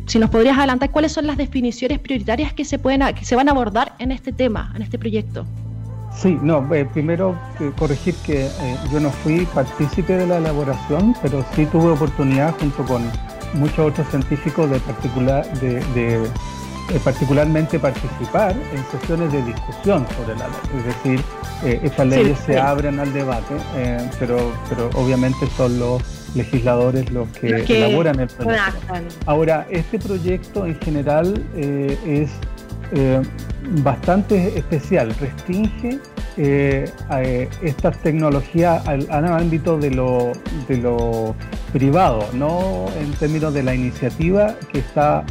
si 0.05 0.17
nos 0.17 0.29
podrías 0.29 0.57
adelantar, 0.57 0.91
cuáles 0.91 1.11
son 1.11 1.27
las 1.27 1.35
definiciones 1.35 1.99
prioritarias 1.99 2.53
que 2.53 2.63
se, 2.63 2.79
pueden, 2.79 3.03
que 3.15 3.25
se 3.25 3.35
van 3.35 3.49
a 3.49 3.51
abordar 3.51 3.95
en 3.99 4.13
este 4.13 4.31
tema, 4.31 4.71
en 4.75 4.81
este 4.81 4.97
proyecto? 4.97 5.45
Sí, 6.21 6.37
no, 6.41 6.67
primero 6.93 7.37
corregir 7.77 8.15
que 8.25 8.49
yo 8.91 8.99
no 8.99 9.11
fui 9.11 9.45
partícipe 9.53 10.13
de 10.17 10.25
la 10.25 10.37
elaboración, 10.37 11.15
pero 11.21 11.45
sí 11.55 11.65
tuve 11.67 11.91
oportunidad 11.91 12.55
junto 12.59 12.83
con 12.85 13.03
muchos 13.53 13.79
otros 13.79 14.07
científicos 14.09 14.69
de 14.69 14.79
particular 14.79 15.45
de 15.59 16.27
eh, 16.89 17.01
particularmente 17.03 17.79
participar 17.79 18.55
en 18.73 18.99
sesiones 18.99 19.33
de 19.33 19.43
discusión 19.43 20.07
sobre 20.15 20.37
la 20.37 20.47
ley. 20.47 20.57
Es 20.77 20.85
decir, 20.85 21.21
eh, 21.65 21.81
estas 21.83 22.07
leyes 22.07 22.39
se 22.45 22.57
abren 22.57 22.97
al 23.01 23.11
debate, 23.11 23.55
eh, 23.75 24.09
pero, 24.17 24.53
pero 24.69 24.89
obviamente 24.93 25.47
son 25.57 25.77
los 25.79 26.01
legisladores 26.33 27.11
los 27.11 27.27
que, 27.29 27.49
elaboran 27.57 28.21
el 28.21 28.29
proyecto. 28.29 28.71
Ahora, 29.25 29.67
este 29.69 29.99
proyecto 29.99 30.65
en 30.65 30.79
general 30.79 31.43
es 31.57 32.31
bastante 33.83 34.57
especial, 34.57 35.13
restringe 35.19 35.99
estas 36.37 37.97
tecnologías 38.03 38.87
al, 38.87 39.09
ámbito 39.11 39.77
de 39.77 39.91
lo, 39.91 40.31
de 40.67 40.77
lo 40.77 41.35
privado, 41.73 42.23
no 42.33 42.85
en 42.99 43.11
términos 43.13 43.53
de 43.53 43.63
la 43.63 43.73
iniciativa 43.73 44.55
que 44.71 44.79
está 44.79 45.25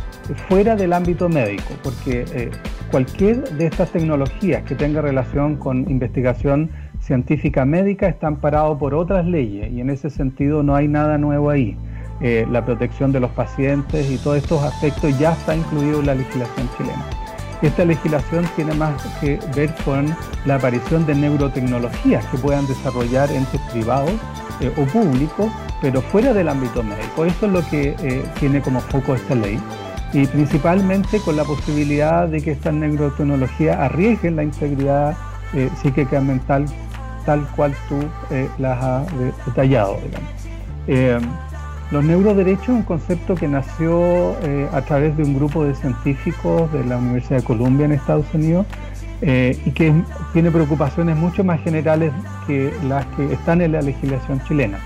fuera 0.49 0.76
del 0.76 0.93
ámbito 0.93 1.28
médico, 1.28 1.75
porque 1.83 2.25
eh, 2.33 2.50
cualquier 2.90 3.49
de 3.50 3.66
estas 3.66 3.90
tecnologías 3.93 4.62
que 4.64 4.75
tenga 4.75 5.00
relación 5.00 5.57
con 5.57 5.88
investigación 5.90 6.71
científica 7.00 7.64
médica 7.64 8.09
está 8.09 8.26
amparado 8.26 8.78
por 8.78 8.95
otras 8.95 9.26
leyes 9.26 9.71
y 9.73 9.81
en 9.81 9.90
ese 9.90 10.11
sentido 10.11 10.62
no 10.62 10.75
hay 10.75 10.88
nada 10.88 11.19
nuevo 11.19 11.50
ahí. 11.50 11.76
Eh, 12.23 12.47
la 12.50 12.64
protección 12.64 13.12
de 13.12 13.21
los 13.21 13.31
pacientes 13.33 14.11
y 14.11 14.16
todos 14.16 14.38
estos 14.38 14.62
aspectos 14.62 15.19
ya 15.19 15.33
está 15.33 15.55
incluido 15.55 16.00
en 16.00 16.07
la 16.07 16.14
legislación 16.14 16.69
chilena. 16.76 17.25
Esta 17.63 17.85
legislación 17.85 18.45
tiene 18.55 18.75
más 18.75 19.03
que 19.21 19.39
ver 19.55 19.75
con 19.85 20.15
la 20.45 20.57
aparición 20.57 21.07
de 21.07 21.15
neurotecnologías 21.15 22.25
que 22.27 22.39
puedan 22.39 22.67
desarrollar 22.67 23.31
entes 23.31 23.61
privados 23.73 24.13
eh, 24.61 24.73
o 24.77 24.85
públicos, 24.85 25.51
pero 25.81 26.03
fuera 26.03 26.33
del 26.33 26.49
ámbito 26.49 26.83
médico. 26.83 27.25
Eso 27.25 27.47
es 27.47 27.53
lo 27.53 27.69
que 27.69 28.25
tiene 28.39 28.61
como 28.61 28.81
foco 28.81 29.15
esta 29.15 29.35
ley 29.35 29.59
y 30.13 30.27
principalmente 30.27 31.21
con 31.21 31.37
la 31.37 31.45
posibilidad 31.45 32.29
de 32.29 32.41
que 32.41 32.53
estas 32.53 32.73
neurotecnologías 32.75 33.77
arriesguen 33.77 34.37
la 34.37 34.45
integridad 34.45 35.17
eh, 35.55 35.69
psíquica 35.83 36.21
mental 36.21 36.67
tal 37.25 37.47
cual 37.57 37.75
tú 37.89 37.99
eh, 38.31 38.49
las 38.59 38.83
has 38.83 39.07
detallado. 39.47 39.99
Eh, 40.87 41.19
los 41.90 42.05
neuroderechos 42.05 42.64
es 42.64 42.69
un 42.69 42.83
concepto 42.83 43.35
que 43.35 43.49
nació 43.49 44.35
a 44.73 44.83
través 44.83 45.16
de 45.16 45.23
un 45.23 45.35
grupo 45.35 45.64
de 45.64 45.75
científicos 45.75 46.73
de 46.73 46.85
la 46.85 46.97
Universidad 46.97 47.38
de 47.38 47.45
Columbia 47.45 47.87
en 47.87 47.93
Estados 47.93 48.26
Unidos 48.35 48.66
y 49.23 49.71
que 49.71 49.93
tiene 50.33 50.50
preocupaciones 50.50 51.16
mucho 51.16 51.45
más 51.45 51.61
generales 51.62 52.12
que 52.47 52.73
las 52.88 53.07
que 53.16 53.33
están 53.33 53.61
en 53.61 53.73
la 53.73 53.83
legislación 53.83 54.43
chilena. 54.49 54.78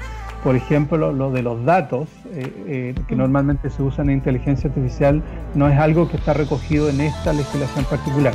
Por 0.42 0.56
ejemplo, 0.56 1.12
lo 1.12 1.30
de 1.30 1.42
los 1.42 1.64
datos 1.64 2.08
eh, 2.32 2.52
eh, 2.66 2.94
que 3.06 3.14
normalmente 3.14 3.68
se 3.68 3.82
usan 3.82 4.08
en 4.08 4.16
inteligencia 4.16 4.68
artificial 4.68 5.22
no 5.54 5.68
es 5.68 5.78
algo 5.78 6.08
que 6.08 6.16
está 6.16 6.32
recogido 6.32 6.88
en 6.88 7.02
esta 7.02 7.32
legislación 7.32 7.84
particular. 7.84 8.32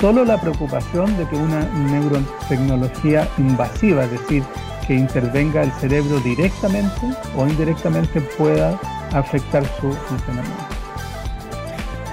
Solo 0.00 0.24
la 0.24 0.40
preocupación 0.40 1.16
de 1.16 1.28
que 1.28 1.36
una 1.36 1.60
neurotecnología 1.90 3.28
invasiva, 3.38 4.04
es 4.04 4.10
decir, 4.10 4.42
que 4.86 4.94
intervenga 4.94 5.62
el 5.62 5.72
cerebro 5.72 6.20
directamente 6.20 7.00
o 7.36 7.46
indirectamente 7.46 8.20
pueda 8.36 8.78
afectar 9.12 9.64
su 9.80 9.92
funcionamiento. 9.92 10.74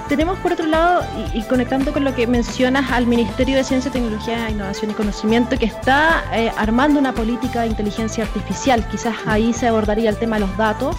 Tenemos 0.08 0.38
por 0.40 0.52
otro 0.52 0.66
lado, 0.66 1.04
y, 1.32 1.42
conectando 1.44 1.90
con 1.90 2.04
lo 2.04 2.14
que 2.14 2.26
mencionas 2.26 2.90
al 2.92 3.06
Ministerio 3.06 3.56
de 3.56 3.64
Ciencia, 3.64 3.90
Tecnología, 3.90 4.50
Innovación 4.50 4.90
y 4.90 4.94
Conocimiento, 4.94 5.56
que 5.56 5.64
está 5.64 6.22
eh, 6.34 6.52
armando 6.58 7.00
una 7.00 7.14
política 7.14 7.62
de 7.62 7.68
inteligencia 7.68 8.24
artificial. 8.24 8.86
Quizás 8.88 9.14
ahí 9.26 9.54
se 9.54 9.68
abordaría 9.68 10.10
el 10.10 10.18
tema 10.18 10.36
de 10.36 10.40
los 10.40 10.54
datos. 10.58 10.94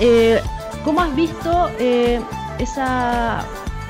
Eh, 0.00 0.40
¿Cómo 0.84 1.00
has 1.00 1.14
visto 1.14 1.70
eh, 1.78 2.20
esa, 2.58 3.44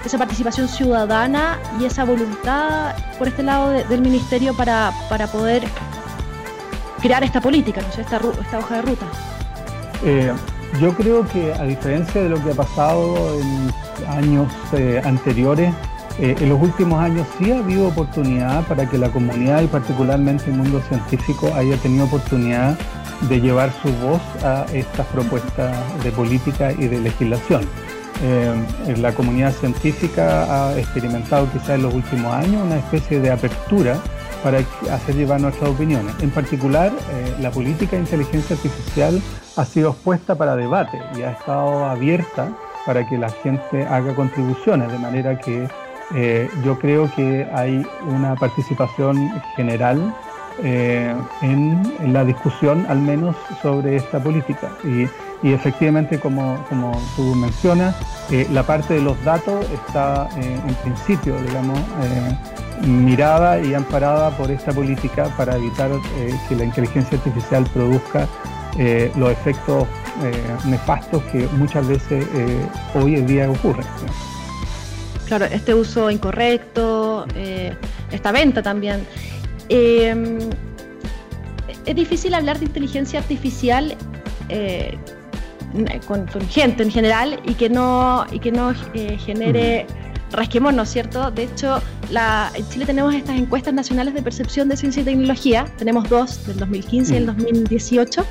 esa 0.05 0.19
participación 0.19 0.69
ciudadana 0.69 1.59
y 1.81 1.87
esa 1.87 2.05
voluntad 2.05 2.95
por 3.19 3.29
este 3.29 3.43
lado 3.43 3.71
del 3.71 4.01
Ministerio 4.03 4.55
para, 4.55 4.93
para 5.09 5.29
poder 5.29 5.63
crear 7.01 7.23
esta 7.25 7.41
política, 7.41 7.83
¿no? 7.83 7.89
esta, 7.89 8.21
esta 8.41 8.59
hoja 8.59 8.77
de 8.77 8.83
ruta? 8.83 9.07
yo 10.81 10.95
creo 10.95 11.27
que 11.27 11.53
a 11.55 11.65
diferencia 11.65 12.23
de 12.23 12.29
lo 12.29 12.43
que 12.43 12.53
ha 12.53 12.55
pasado 12.55 13.35
en 13.41 13.73
años 14.07 14.53
eh, 14.73 15.01
anteriores, 15.05 15.73
eh, 16.21 16.35
en 16.39 16.49
los 16.49 16.61
últimos 16.61 17.01
años 17.01 17.27
sí 17.39 17.51
ha 17.53 17.59
habido 17.59 17.89
oportunidad 17.89 18.65
para 18.67 18.89
que 18.89 18.99
la 18.99 19.09
comunidad 19.11 19.63
y 19.63 19.67
particularmente 19.67 20.51
el 20.51 20.57
mundo 20.57 20.81
científico 20.89 21.53
haya 21.55 21.77
tenido 21.77 22.05
oportunidad 22.05 22.77
de 23.29 23.41
llevar 23.41 23.73
su 23.83 23.93
voz 23.95 24.21
a 24.45 24.67
estas 24.73 25.07
propuestas 25.07 25.77
de 26.03 26.13
política 26.13 26.73
y 26.73 26.87
de 26.87 27.01
legislación. 27.01 27.63
Eh, 28.23 28.97
la 28.97 29.13
comunidad 29.13 29.53
científica 29.53 30.71
ha 30.71 30.79
experimentado 30.79 31.49
quizás 31.53 31.71
en 31.71 31.83
los 31.83 31.95
últimos 31.95 32.33
años 32.35 32.65
una 32.65 32.79
especie 32.79 33.21
de 33.21 33.31
apertura 33.31 33.97
para 34.43 34.59
hacer 34.91 35.15
llevar 35.15 35.41
nuestras 35.41 35.71
opiniones. 35.71 36.15
En 36.21 36.31
particular, 36.31 36.93
la 37.41 37.51
política 37.51 37.97
de 37.97 38.03
inteligencia 38.03 38.57
artificial 38.57 39.21
ha 39.57 39.65
sido 39.65 39.91
expuesta 39.91 40.35
para 40.37 40.57
debate 40.57 41.01
y 41.17 41.23
ha 41.23 41.33
estado 41.33 41.85
abierta 41.87 42.49
para 42.87 43.07
que 43.09 43.19
la 43.19 43.29
gente 43.29 43.87
haga 43.87 44.15
contribuciones, 44.15 44.91
de 44.91 44.99
manera 44.99 45.39
que 45.39 45.69
eh, 46.15 46.49
yo 46.65 46.79
creo 46.79 47.11
que 47.15 47.47
hay 47.53 47.87
una 48.07 48.35
participación 48.35 49.31
general 49.57 50.15
eh, 50.63 51.15
en, 51.43 52.13
la 52.13 52.25
discusión, 52.25 52.87
al 52.89 52.99
menos, 52.99 53.37
sobre 53.63 53.97
esta 53.97 54.23
política. 54.23 54.71
Y, 54.85 55.53
efectivamente, 55.53 56.19
como, 56.19 56.65
como, 56.69 57.01
tú 57.17 57.35
mencionas, 57.35 57.95
eh, 58.31 58.47
la 58.53 58.63
parte 58.63 58.95
de 58.95 59.03
los 59.03 59.23
datos 59.25 59.65
está 59.71 60.29
en 60.37 60.75
principio, 60.83 61.37
digamos, 61.43 61.79
mirada 62.83 63.61
y 63.61 63.75
amparada 63.75 64.31
por 64.37 64.51
esta 64.51 64.73
política 64.73 65.33
para 65.37 65.57
evitar 65.57 65.91
que 66.49 66.57
la 66.57 66.65
inteligencia 66.65 67.19
artificial 67.19 67.65
produzca 67.73 68.27
los 69.17 69.31
efectos 69.33 69.87
eh, 70.23 70.33
nefastos 70.67 71.23
que 71.31 71.47
muchas 71.53 71.87
veces 71.87 72.27
eh, 72.35 72.67
hoy 72.95 73.15
en 73.15 73.27
día 73.27 73.49
ocurren. 73.49 73.87
Claro, 75.27 75.45
este 75.45 75.75
uso 75.75 76.11
incorrecto, 76.11 77.25
eh, 77.37 77.77
esta 78.11 78.33
venta 78.33 78.61
también. 78.61 79.07
Es 79.69 80.37
difícil 81.95 82.35
hablar 82.35 82.59
de 82.59 82.67
inteligencia 82.67 83.21
artificial 83.21 83.97
con, 86.07 86.27
gente 86.49 86.83
en 86.83 86.91
general 86.91 87.41
y 87.45 87.55
que 87.55 87.69
no, 87.69 88.27
y 88.33 88.39
que 88.39 88.53
no 88.53 88.75
genere 89.19 89.87
rasquemos, 90.33 90.75
¿no 90.75 90.83
es 90.83 90.91
cierto? 90.91 91.31
De 91.31 91.45
hecho, 91.45 91.81
la, 92.11 92.51
en 92.55 92.69
Chile 92.69 92.87
tenemos 92.87 93.15
estas 93.15 93.39
encuestas 93.39 93.75
nacionales 93.75 94.15
de 94.15 94.23
percepción 94.23 94.69
de 94.69 94.77
ciencia 94.77 95.03
y 95.03 95.05
tecnología, 95.05 95.65
tenemos 95.77 96.09
dos, 96.09 96.47
del 96.47 96.59
2015 96.59 97.15
y 97.15 97.17
el 97.17 97.27
2018, 97.27 98.25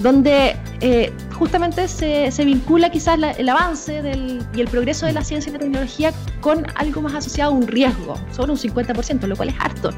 donde 0.00 0.56
eh, 0.80 1.12
justamente 1.32 1.86
se, 1.88 2.30
se, 2.30 2.44
vincula 2.44 2.90
quizás 2.90 3.18
el 3.38 3.48
avance 3.48 4.02
del, 4.02 4.42
y 4.54 4.60
el 4.60 4.68
progreso 4.68 5.06
de 5.06 5.12
la 5.12 5.22
ciencia 5.22 5.50
y 5.50 5.52
la 5.52 5.58
tecnología 5.58 6.12
con 6.40 6.66
algo 6.74 7.02
más 7.02 7.14
asociado 7.14 7.52
a 7.52 7.54
un 7.54 7.66
riesgo, 7.66 8.14
solo 8.32 8.54
un 8.54 8.58
50%, 8.58 9.26
lo 9.26 9.36
cual 9.36 9.50
es 9.50 9.54
harto. 9.60 9.90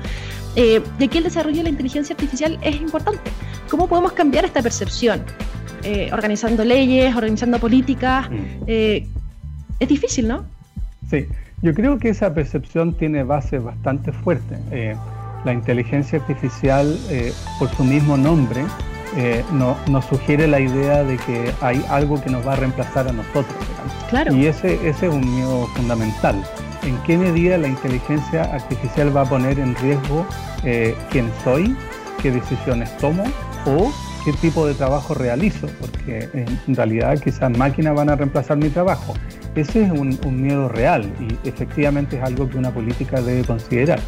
Eh, 0.55 0.83
de 0.99 1.09
que 1.09 1.19
el 1.19 1.25
desarrollo 1.25 1.59
de 1.59 1.63
la 1.63 1.69
inteligencia 1.71 2.15
artificial 2.15 2.59
es 2.63 2.77
importante. 2.77 3.31
¿Cómo 3.71 3.89
podemos 3.89 4.13
cambiar 4.13 4.45
esta 4.45 4.61
percepción? 4.61 5.23
Eh, 5.83 6.11
organizando 6.13 6.63
leyes, 6.65 7.15
organizando 7.17 7.59
políticas. 7.59 8.31
Mm. 8.31 8.35
Eh, 8.67 9.07
es 9.81 9.89
difícil, 9.89 10.29
¿no? 10.29 10.45
Sí, 11.11 11.27
yo 11.63 11.73
creo 11.73 11.99
que 11.99 12.11
esa 12.11 12.35
percepción 12.35 12.95
tiene 12.97 13.23
base 13.23 13.59
bastante 13.59 14.13
fuerte. 14.13 14.59
la 15.45 15.53
inteligencia 15.53 16.21
artificial, 16.21 16.97
por 17.59 17.69
su 17.71 17.83
mismo 17.83 18.17
nombre, 18.17 18.63
eh, 19.17 19.45
no, 19.53 19.77
nos 19.89 20.07
sugiere 20.07 20.47
la 20.47 20.61
idea 20.61 21.05
de 21.05 21.17
que 21.19 21.53
hay 21.61 21.85
algo 21.91 22.21
que 22.23 22.31
nos 22.31 22.47
va 22.47 22.55
a 22.55 22.57
reemplazar 22.57 23.09
a 23.09 23.13
nosotros. 23.13 23.55
Claro. 24.09 24.35
Y 24.35 24.47
ese, 24.47 24.75
ese 24.89 25.07
es 25.07 25.13
un 25.13 25.21
miedo 25.35 25.67
fundamental. 25.75 26.43
¿En 26.83 26.97
qué 27.05 27.17
medida 27.17 27.59
la 27.59 27.69
inteligencia 27.69 28.45
artificial 28.45 29.15
va 29.17 29.23
a 29.23 29.25
poner 29.25 29.59
en 29.59 29.75
riesgo 29.77 30.27
eh, 30.65 30.97
quién 31.11 31.31
soy, 31.45 31.77
qué 32.21 32.31
decisiones 32.31 32.97
tomo 32.99 33.25
o 33.67 33.93
qué 34.25 34.33
tipo 34.35 34.67
de 34.67 34.75
trabajo 34.75 35.15
realizo? 35.15 35.69
Porque 35.81 36.29
en 36.33 36.75
realidad 36.75 37.19
quizás 37.19 37.57
máquinas 37.57 37.95
van 37.95 38.11
a 38.11 38.17
reemplazar 38.17 38.57
mi 38.57 38.69
trabajo. 38.69 39.15
Ese 39.55 39.85
es 39.85 39.91
un, 39.93 40.19
un 40.25 40.43
miedo 40.43 40.69
real 40.69 41.05
y 41.21 41.49
efectivamente 41.49 42.17
es 42.17 42.23
algo 42.23 42.49
que 42.49 42.57
una 42.57 42.73
política 42.73 43.21
debe 43.21 43.45
considerar 43.45 44.01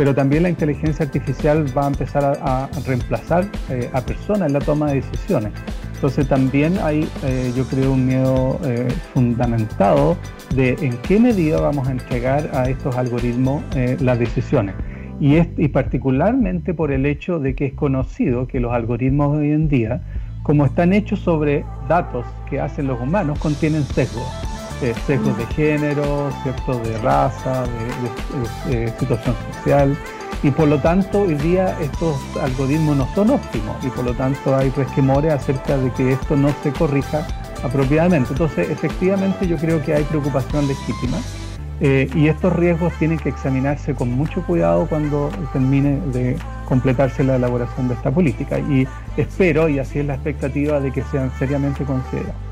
pero 0.00 0.14
también 0.14 0.44
la 0.44 0.48
inteligencia 0.48 1.04
artificial 1.04 1.66
va 1.76 1.84
a 1.84 1.88
empezar 1.88 2.24
a, 2.40 2.70
reemplazar 2.86 3.44
eh, 3.68 3.90
a 3.92 4.00
personas 4.00 4.46
en 4.46 4.54
la 4.54 4.60
toma 4.60 4.86
de 4.86 5.02
decisiones. 5.02 5.52
Entonces 5.94 6.26
también 6.26 6.78
hay, 6.82 7.06
eh, 7.22 7.52
yo 7.54 7.64
creo, 7.64 7.92
un 7.92 8.06
miedo 8.06 8.58
eh, 8.64 8.88
fundamentado 9.12 10.16
de 10.54 10.70
en 10.80 10.96
qué 11.02 11.20
medida 11.20 11.60
vamos 11.60 11.86
a 11.86 11.90
entregar 11.90 12.48
a 12.54 12.70
estos 12.70 12.96
algoritmos 12.96 13.62
las 14.00 14.18
decisiones. 14.18 14.74
Y, 15.20 15.36
y 15.36 15.68
particularmente 15.68 16.72
por 16.72 16.92
el 16.92 17.04
hecho 17.04 17.38
de 17.38 17.54
que 17.54 17.66
es 17.66 17.74
conocido 17.74 18.46
que 18.46 18.58
los 18.58 18.72
algoritmos 18.72 19.36
hoy 19.36 19.50
en 19.50 19.68
día, 19.68 20.00
como 20.44 20.64
están 20.64 20.94
hechos 20.94 21.18
sobre 21.18 21.62
datos 21.90 22.24
que 22.48 22.58
hacen 22.58 22.86
los 22.86 22.98
humanos, 22.98 23.38
contienen 23.38 23.82
sesgos. 23.82 24.49
Eh, 24.82 24.94
sesgos 25.06 25.36
de 25.36 25.44
género, 25.46 26.30
¿cierto? 26.42 26.78
de 26.78 26.96
raza, 26.98 27.64
de, 28.66 28.90
situación 28.98 29.34
social, 29.52 29.94
y 30.42 30.50
por 30.50 30.68
lo 30.68 30.78
tanto 30.78 31.20
hoy 31.20 31.34
día 31.34 31.78
estos 31.80 32.16
algoritmos 32.42 32.96
no 32.96 33.06
son 33.14 33.28
óptimos 33.28 33.76
y 33.84 33.88
por 33.88 34.06
lo 34.06 34.14
tanto 34.14 34.56
hay 34.56 34.70
resquemores 34.70 35.34
acerca 35.34 35.76
de 35.76 35.92
que 35.92 36.12
esto 36.12 36.34
no 36.34 36.48
se 36.62 36.72
corrija 36.72 37.26
apropiadamente. 37.62 38.32
Entonces, 38.32 38.70
efectivamente 38.70 39.46
yo 39.46 39.58
creo 39.58 39.82
que 39.82 39.92
hay 39.92 40.04
preocupación 40.04 40.66
legítima 40.66 41.18
eh, 41.82 42.08
y 42.14 42.28
estos 42.28 42.50
riesgos 42.54 42.94
tienen 42.98 43.18
que 43.18 43.28
examinarse 43.28 43.94
con 43.94 44.10
mucho 44.10 44.42
cuidado 44.46 44.86
cuando 44.86 45.30
termine 45.52 46.00
de 46.10 46.38
completarse 46.66 47.22
la 47.22 47.36
elaboración 47.36 47.88
de 47.88 47.94
esta 47.94 48.10
política 48.10 48.58
y 48.58 48.88
espero, 49.18 49.68
y 49.68 49.78
así 49.78 49.98
es 49.98 50.06
la 50.06 50.14
expectativa, 50.14 50.80
de 50.80 50.90
que 50.90 51.02
sean 51.02 51.30
seriamente 51.38 51.84
considerados. 51.84 52.49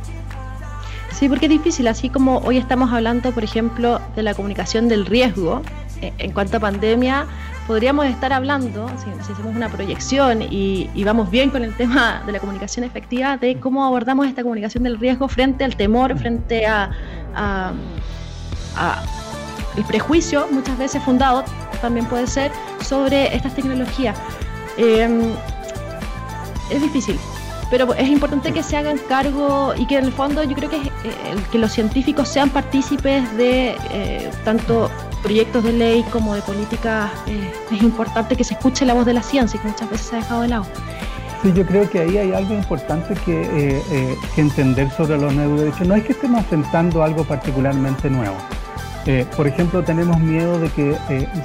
Sí, 1.19 1.29
porque 1.29 1.47
es 1.47 1.51
difícil, 1.51 1.89
así 1.89 2.11
como 2.11 2.39
hoy 2.45 2.59
estamos 2.59 2.93
hablando, 2.93 3.33
por 3.33 3.43
ejemplo, 3.43 4.01
de 4.15 4.23
la 4.23 4.35
comunicación 4.35 4.87
del 4.87 5.05
riesgo, 5.05 5.63
eh, 6.01 6.13
en 6.19 6.31
cuanto 6.31 6.59
a 6.59 6.61
pandemia, 6.61 7.27
podríamos 7.67 8.07
estar 8.07 8.33
hablando, 8.33 8.89
si, 9.03 9.33
hacemos 9.33 9.57
una 9.57 9.69
proyección 9.69 10.43
y, 10.43 10.89
vamos 11.03 11.29
bien 11.29 11.51
con 11.51 11.65
el 11.65 11.75
tema 11.75 12.23
de 12.25 12.31
la 12.31 12.39
comunicación 12.39 12.85
efectiva, 12.85 13.37
de 13.37 13.59
cómo 13.59 13.85
abordamos 13.85 14.29
esta 14.29 14.45
comunicación 14.45 14.85
del 14.85 14.97
riesgo 14.97 15.27
frente 15.27 15.65
al 15.65 15.75
temor, 15.75 16.17
frente 16.17 16.67
a, 16.67 16.93
el 19.77 19.85
prejuicio, 19.87 20.47
muchas 20.53 20.79
veces 20.79 21.03
fundado, 21.03 21.45
también 21.81 22.07
puede 22.07 22.29
ser, 22.29 22.53
sobre 22.81 23.35
estas 23.35 23.57
tecnologías. 23.57 24.17
Em, 24.77 25.33
es 26.71 26.81
difícil, 26.81 27.19
pero 27.71 27.95
es 27.95 28.09
importante 28.09 28.53
que 28.53 28.63
se 28.63 28.77
hagan 28.77 28.99
cargo 29.09 29.75
y 29.77 29.87
que 29.87 29.99
en 29.99 30.05
el 30.05 30.13
fondo 30.13 30.43
yo 30.43 30.55
creo 30.55 30.71
que, 30.71 30.77
eh, 30.77 30.91
que 31.53 31.59
los 31.59 31.73
científicos 31.73 32.29
sean 32.29 32.51
partícipes 32.51 33.37
de 33.37 33.77
eh, 33.91 34.31
tanto 34.45 34.91
proyectos 35.23 35.65
de 35.65 35.73
ley 35.73 36.05
como 36.11 36.35
de 36.35 36.43
política, 36.43 37.11
eh, 37.27 37.53
es 37.71 37.83
importante 37.83 38.37
que 38.37 38.45
se 38.45 38.55
escuche 38.55 38.85
la 38.85 38.95
voz 38.95 39.07
de 39.07 39.15
la 39.15 39.23
ciencia, 39.23 39.61
que 39.61 39.69
muchas 39.69 39.91
veces 39.91 40.07
se 40.07 40.17
ha 40.17 40.19
dejado 40.21 40.43
de 40.43 40.49
lado. 40.49 40.67
Sí, 41.43 41.53
yo 41.53 41.65
creo 41.65 41.89
que 41.89 42.01
ahí 42.01 42.19
hay 42.19 42.33
algo 42.33 42.55
importante 42.55 43.15
que, 43.25 43.43
eh, 43.43 43.83
eh, 43.91 44.17
que 44.35 44.41
entender 44.41 44.91
sobre 44.91 45.19
los 45.19 45.33
neuroderechos. 45.33 45.87
No 45.87 45.95
es 45.95 46.05
que 46.05 46.13
estemos 46.13 46.41
enfrentando 46.41 47.03
algo 47.03 47.25
particularmente 47.25 48.11
nuevo. 48.11 48.37
por 49.39 49.47
ejemplo, 49.47 49.83
tenemos 49.83 50.21
miedo 50.21 50.59
de 50.59 50.69
que 50.69 50.95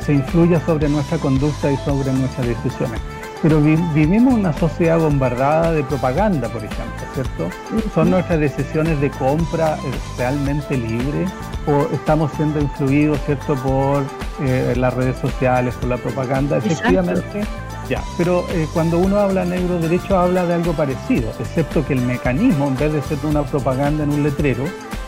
se 0.01 0.13
influya 0.13 0.59
sobre 0.65 0.89
nuestra 0.89 1.17
conducta 1.17 1.71
y 1.71 1.77
sobre 1.77 2.11
nuestras 2.11 2.45
decisiones. 2.45 2.99
Pero 3.43 3.61
vivimos 3.61 4.33
una 4.33 4.53
sociedad 4.53 4.97
bombardada 4.97 5.73
de 5.73 5.83
propaganda, 5.83 6.47
por 6.47 6.63
ejemplo, 6.63 7.03
¿cierto? 7.13 7.49
¿Son 7.93 8.09
nuestras 8.09 8.39
decisiones 8.39 8.99
de 9.01 9.11
compra 9.11 9.77
realmente 10.17 10.77
libres? 10.77 11.29
o 11.67 11.87
estamos 11.93 12.31
siendo 12.33 12.59
influidos, 12.59 13.19
¿cierto?, 13.25 13.55
por 13.55 14.03
eh, 14.41 14.73
las 14.75 14.93
redes 14.93 15.17
sociales, 15.17 15.73
por 15.75 15.89
la 15.89 15.97
propaganda, 15.97 16.57
efectivamente. 16.57 17.43
Ya, 17.89 18.01
pero 18.17 18.45
eh, 18.51 18.67
cuando 18.73 18.97
uno 18.97 19.19
habla 19.19 19.43
neuroderecho 19.43 20.17
habla 20.17 20.45
de 20.45 20.53
algo 20.53 20.73
parecido, 20.73 21.31
excepto 21.39 21.85
que 21.85 21.93
el 21.93 22.01
mecanismo, 22.01 22.67
en 22.67 22.77
vez 22.77 22.93
de 22.93 23.01
ser 23.01 23.17
una 23.23 23.43
propaganda 23.43 24.03
en 24.03 24.11
un 24.11 24.23
letrero, 24.23 24.63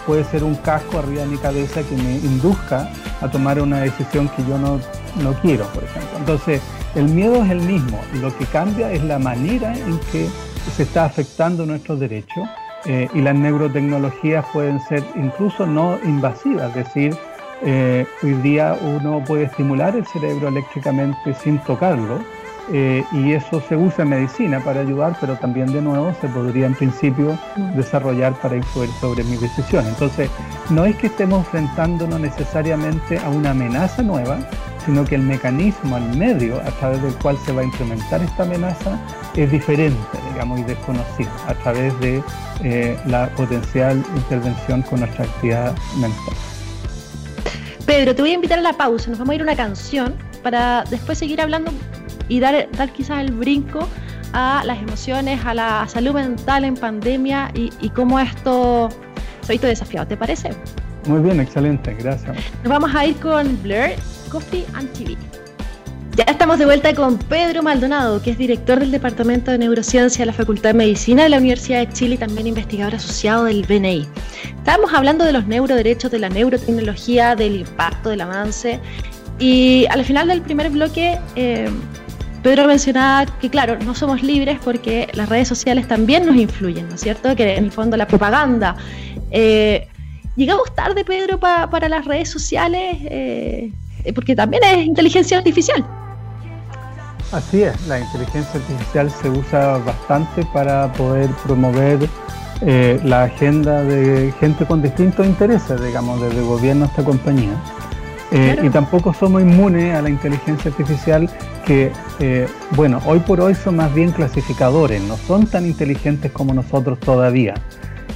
puede 0.05 0.23
ser 0.25 0.43
un 0.43 0.55
casco 0.55 0.99
arriba 0.99 1.21
de 1.21 1.29
mi 1.29 1.37
cabeza 1.37 1.81
que 1.83 1.95
me 1.95 2.17
induzca 2.17 2.89
a 3.21 3.29
tomar 3.29 3.61
una 3.61 3.79
decisión 3.79 4.29
que 4.29 4.43
yo 4.43 4.57
no, 4.57 4.79
no 5.21 5.33
quiero, 5.41 5.65
por 5.67 5.83
ejemplo. 5.83 6.17
Entonces, 6.17 6.61
el 6.95 7.09
miedo 7.09 7.43
es 7.43 7.51
el 7.51 7.61
mismo, 7.61 7.99
lo 8.21 8.35
que 8.37 8.45
cambia 8.45 8.91
es 8.91 9.03
la 9.03 9.19
manera 9.19 9.77
en 9.77 9.99
que 10.11 10.27
se 10.75 10.83
está 10.83 11.05
afectando 11.05 11.65
nuestros 11.65 11.99
derechos 11.99 12.47
eh, 12.85 13.07
y 13.13 13.21
las 13.21 13.35
neurotecnologías 13.35 14.45
pueden 14.53 14.79
ser 14.81 15.03
incluso 15.15 15.65
no 15.65 15.97
invasivas, 16.03 16.69
es 16.69 16.85
decir, 16.85 17.15
eh, 17.63 18.05
hoy 18.21 18.33
día 18.35 18.77
uno 18.81 19.23
puede 19.25 19.43
estimular 19.43 19.95
el 19.95 20.05
cerebro 20.05 20.49
eléctricamente 20.49 21.33
sin 21.33 21.57
tocarlo 21.59 22.19
eh, 22.71 23.03
y 23.11 23.33
eso 23.33 23.61
se 23.69 23.75
usa 23.75 24.03
en 24.03 24.09
medicina 24.09 24.59
para 24.59 24.81
ayudar, 24.81 25.15
pero 25.21 25.35
también 25.35 25.71
de 25.71 25.81
nuevo 25.81 26.13
se 26.19 26.27
podría 26.27 26.65
en 26.65 26.73
principio 26.73 27.37
mm. 27.55 27.75
desarrollar 27.75 28.33
para 28.41 28.55
influir 28.55 28.89
sobre 28.99 29.23
mis 29.23 29.39
decisiones. 29.39 29.89
Entonces, 29.89 30.29
no 30.69 30.85
es 30.85 30.95
que 30.95 31.07
estemos 31.07 31.45
enfrentándonos 31.45 32.19
necesariamente 32.19 33.19
a 33.19 33.29
una 33.29 33.51
amenaza 33.51 34.01
nueva, 34.01 34.39
sino 34.85 35.03
que 35.05 35.15
el 35.15 35.21
mecanismo, 35.21 35.97
el 35.97 36.15
medio 36.17 36.57
a 36.61 36.71
través 36.79 37.01
del 37.01 37.13
cual 37.15 37.37
se 37.45 37.51
va 37.51 37.61
a 37.61 37.63
implementar 37.63 38.21
esta 38.21 38.43
amenaza 38.43 38.99
es 39.35 39.51
diferente, 39.51 40.17
digamos, 40.31 40.59
y 40.59 40.63
desconocido, 40.63 41.31
a 41.47 41.53
través 41.55 41.99
de 41.99 42.23
eh, 42.63 42.97
la 43.05 43.27
potencial 43.29 44.03
intervención 44.15 44.81
con 44.83 44.99
nuestra 44.99 45.25
actividad 45.25 45.75
mental. 45.97 46.35
Pedro, 47.85 48.15
te 48.15 48.21
voy 48.21 48.31
a 48.31 48.33
invitar 48.35 48.59
a 48.59 48.61
la 48.61 48.73
pausa, 48.73 49.09
nos 49.09 49.19
vamos 49.19 49.33
a 49.33 49.35
ir 49.35 49.41
a 49.41 49.43
una 49.43 49.55
canción 49.55 50.15
para 50.41 50.83
después 50.89 51.17
seguir 51.17 51.41
hablando 51.41 51.71
y 52.27 52.39
dar, 52.39 52.67
dar 52.71 52.91
quizás 52.91 53.19
el 53.19 53.31
brinco 53.31 53.87
a 54.33 54.63
las 54.65 54.81
emociones, 54.81 55.43
a 55.45 55.53
la 55.53 55.87
salud 55.87 56.13
mental 56.13 56.65
en 56.65 56.75
pandemia 56.75 57.51
y, 57.53 57.71
y 57.79 57.89
cómo 57.89 58.19
esto 58.19 58.89
se 59.41 59.51
ha 59.51 59.53
visto 59.53 59.67
desafiado. 59.67 60.07
¿Te 60.07 60.17
parece? 60.17 60.49
Muy 61.05 61.21
bien, 61.21 61.39
excelente, 61.39 61.93
gracias. 61.93 62.35
Nos 62.63 62.69
vamos 62.69 62.93
a 62.95 63.05
ir 63.05 63.15
con 63.17 63.61
Blur, 63.61 63.91
Coffee 64.29 64.65
and 64.73 64.91
TV. 64.93 65.17
Ya 66.15 66.23
estamos 66.25 66.57
de 66.59 66.65
vuelta 66.65 66.95
con 66.95 67.17
Pedro 67.17 67.61
Maldonado, 67.61 68.21
que 68.21 68.31
es 68.31 68.37
director 68.37 68.79
del 68.79 68.89
Departamento 68.89 69.51
de 69.51 69.57
Neurociencia 69.57 70.21
de 70.21 70.27
la 70.27 70.33
Facultad 70.33 70.69
de 70.69 70.75
Medicina 70.75 71.23
de 71.23 71.29
la 71.29 71.39
Universidad 71.39 71.85
de 71.85 71.91
Chile 71.91 72.15
y 72.15 72.17
también 72.17 72.47
investigador 72.47 72.95
asociado 72.95 73.43
del 73.43 73.63
BNI. 73.63 74.07
Estábamos 74.57 74.93
hablando 74.93 75.25
de 75.25 75.33
los 75.33 75.45
neuroderechos, 75.45 76.09
de 76.11 76.19
la 76.19 76.29
neurotecnología, 76.29 77.35
del 77.35 77.57
impacto, 77.57 78.11
del 78.11 78.21
avance. 78.21 78.79
Y 79.39 79.85
al 79.89 80.05
final 80.05 80.29
del 80.29 80.41
primer 80.41 80.69
bloque, 80.69 81.19
eh, 81.35 81.69
Pedro 82.41 82.67
mencionaba 82.67 83.25
que, 83.41 83.49
claro, 83.49 83.77
no 83.79 83.93
somos 83.93 84.23
libres 84.23 84.57
porque 84.63 85.09
las 85.15 85.27
redes 85.27 85.49
sociales 85.49 85.85
también 85.85 86.25
nos 86.25 86.37
influyen, 86.37 86.87
¿no 86.87 86.95
es 86.95 87.01
cierto? 87.01 87.35
Que 87.35 87.57
en 87.57 87.65
el 87.65 87.71
fondo 87.71 87.97
la 87.97 88.07
propaganda. 88.07 88.77
Eh, 89.31 89.89
llegamos 90.37 90.73
tarde, 90.75 91.03
Pedro, 91.03 91.39
para 91.39 91.89
las 91.89 92.05
redes 92.05 92.29
sociales, 92.29 92.99
eh, 93.01 93.73
porque 94.13 94.35
también 94.35 94.63
es 94.63 94.85
inteligencia 94.85 95.37
artificial. 95.37 95.85
Así 97.31 97.63
es, 97.63 97.87
la 97.87 97.99
inteligencia 97.99 98.59
artificial 98.59 99.11
se 99.11 99.29
usa 99.29 99.77
bastante 99.79 100.45
para 100.53 100.91
poder 100.93 101.29
promover 101.45 102.07
eh, 102.61 102.99
la 103.03 103.23
agenda 103.23 103.83
de 103.83 104.33
gente 104.39 104.65
con 104.65 104.81
distintos 104.81 105.25
intereses, 105.25 105.81
digamos, 105.83 106.21
desde 106.21 106.37
el 106.39 106.45
gobierno 106.45 106.85
hasta 106.85 107.03
compañía. 107.03 107.61
Eh, 108.31 108.57
y 108.63 108.69
tampoco 108.69 109.13
somos 109.13 109.41
inmunes 109.41 109.95
a 109.95 110.01
la 110.01 110.09
inteligencia 110.09 110.71
artificial 110.71 111.29
que, 111.65 111.91
eh, 112.19 112.47
bueno, 112.71 113.01
hoy 113.05 113.19
por 113.19 113.39
hoy 113.41 113.55
son 113.55 113.77
más 113.77 113.93
bien 113.93 114.11
clasificadores, 114.11 115.01
no 115.01 115.17
son 115.17 115.45
tan 115.47 115.65
inteligentes 115.65 116.31
como 116.31 116.53
nosotros 116.53 116.99
todavía. 116.99 117.53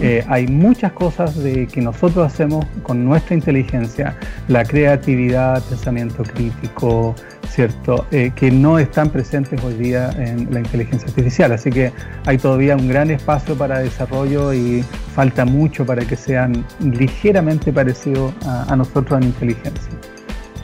Eh, 0.02 0.24
hay 0.30 0.48
muchas 0.48 0.94
cosas 0.94 1.36
de, 1.36 1.68
que 1.68 1.82
nosotros 1.82 2.26
hacemos 2.26 2.66
con 2.84 3.04
nuestra 3.04 3.36
inteligencia, 3.36 4.16
la 4.48 4.64
creatividad, 4.64 5.62
pensamiento 5.64 6.24
crítico, 6.24 7.16
¿cierto? 7.50 8.06
Eh, 8.12 8.32
que 8.34 8.50
no 8.50 8.80
están 8.80 9.10
presentes 9.10 9.62
hoy 9.62 9.74
día 9.74 10.10
en 10.18 10.54
la 10.54 10.60
inteligencia 10.60 11.08
artificial. 11.08 11.52
Así 11.52 11.70
que 11.70 11.92
hay 12.26 12.38
todavía 12.38 12.78
un 12.78 12.88
gran 12.88 13.12
espacio 13.12 13.56
para 13.56 13.80
desarrollo 13.80 14.54
y 14.54 14.84
falta 15.14 15.44
mucho 15.44 15.86
para 15.86 16.06
que 16.06 16.16
sean 16.16 16.66
ligeramente 16.80 17.74
parecidos 17.74 18.34
a, 18.46 18.76
nosotros 18.78 19.20
en 19.22 19.28
inteligencia. 19.28 19.92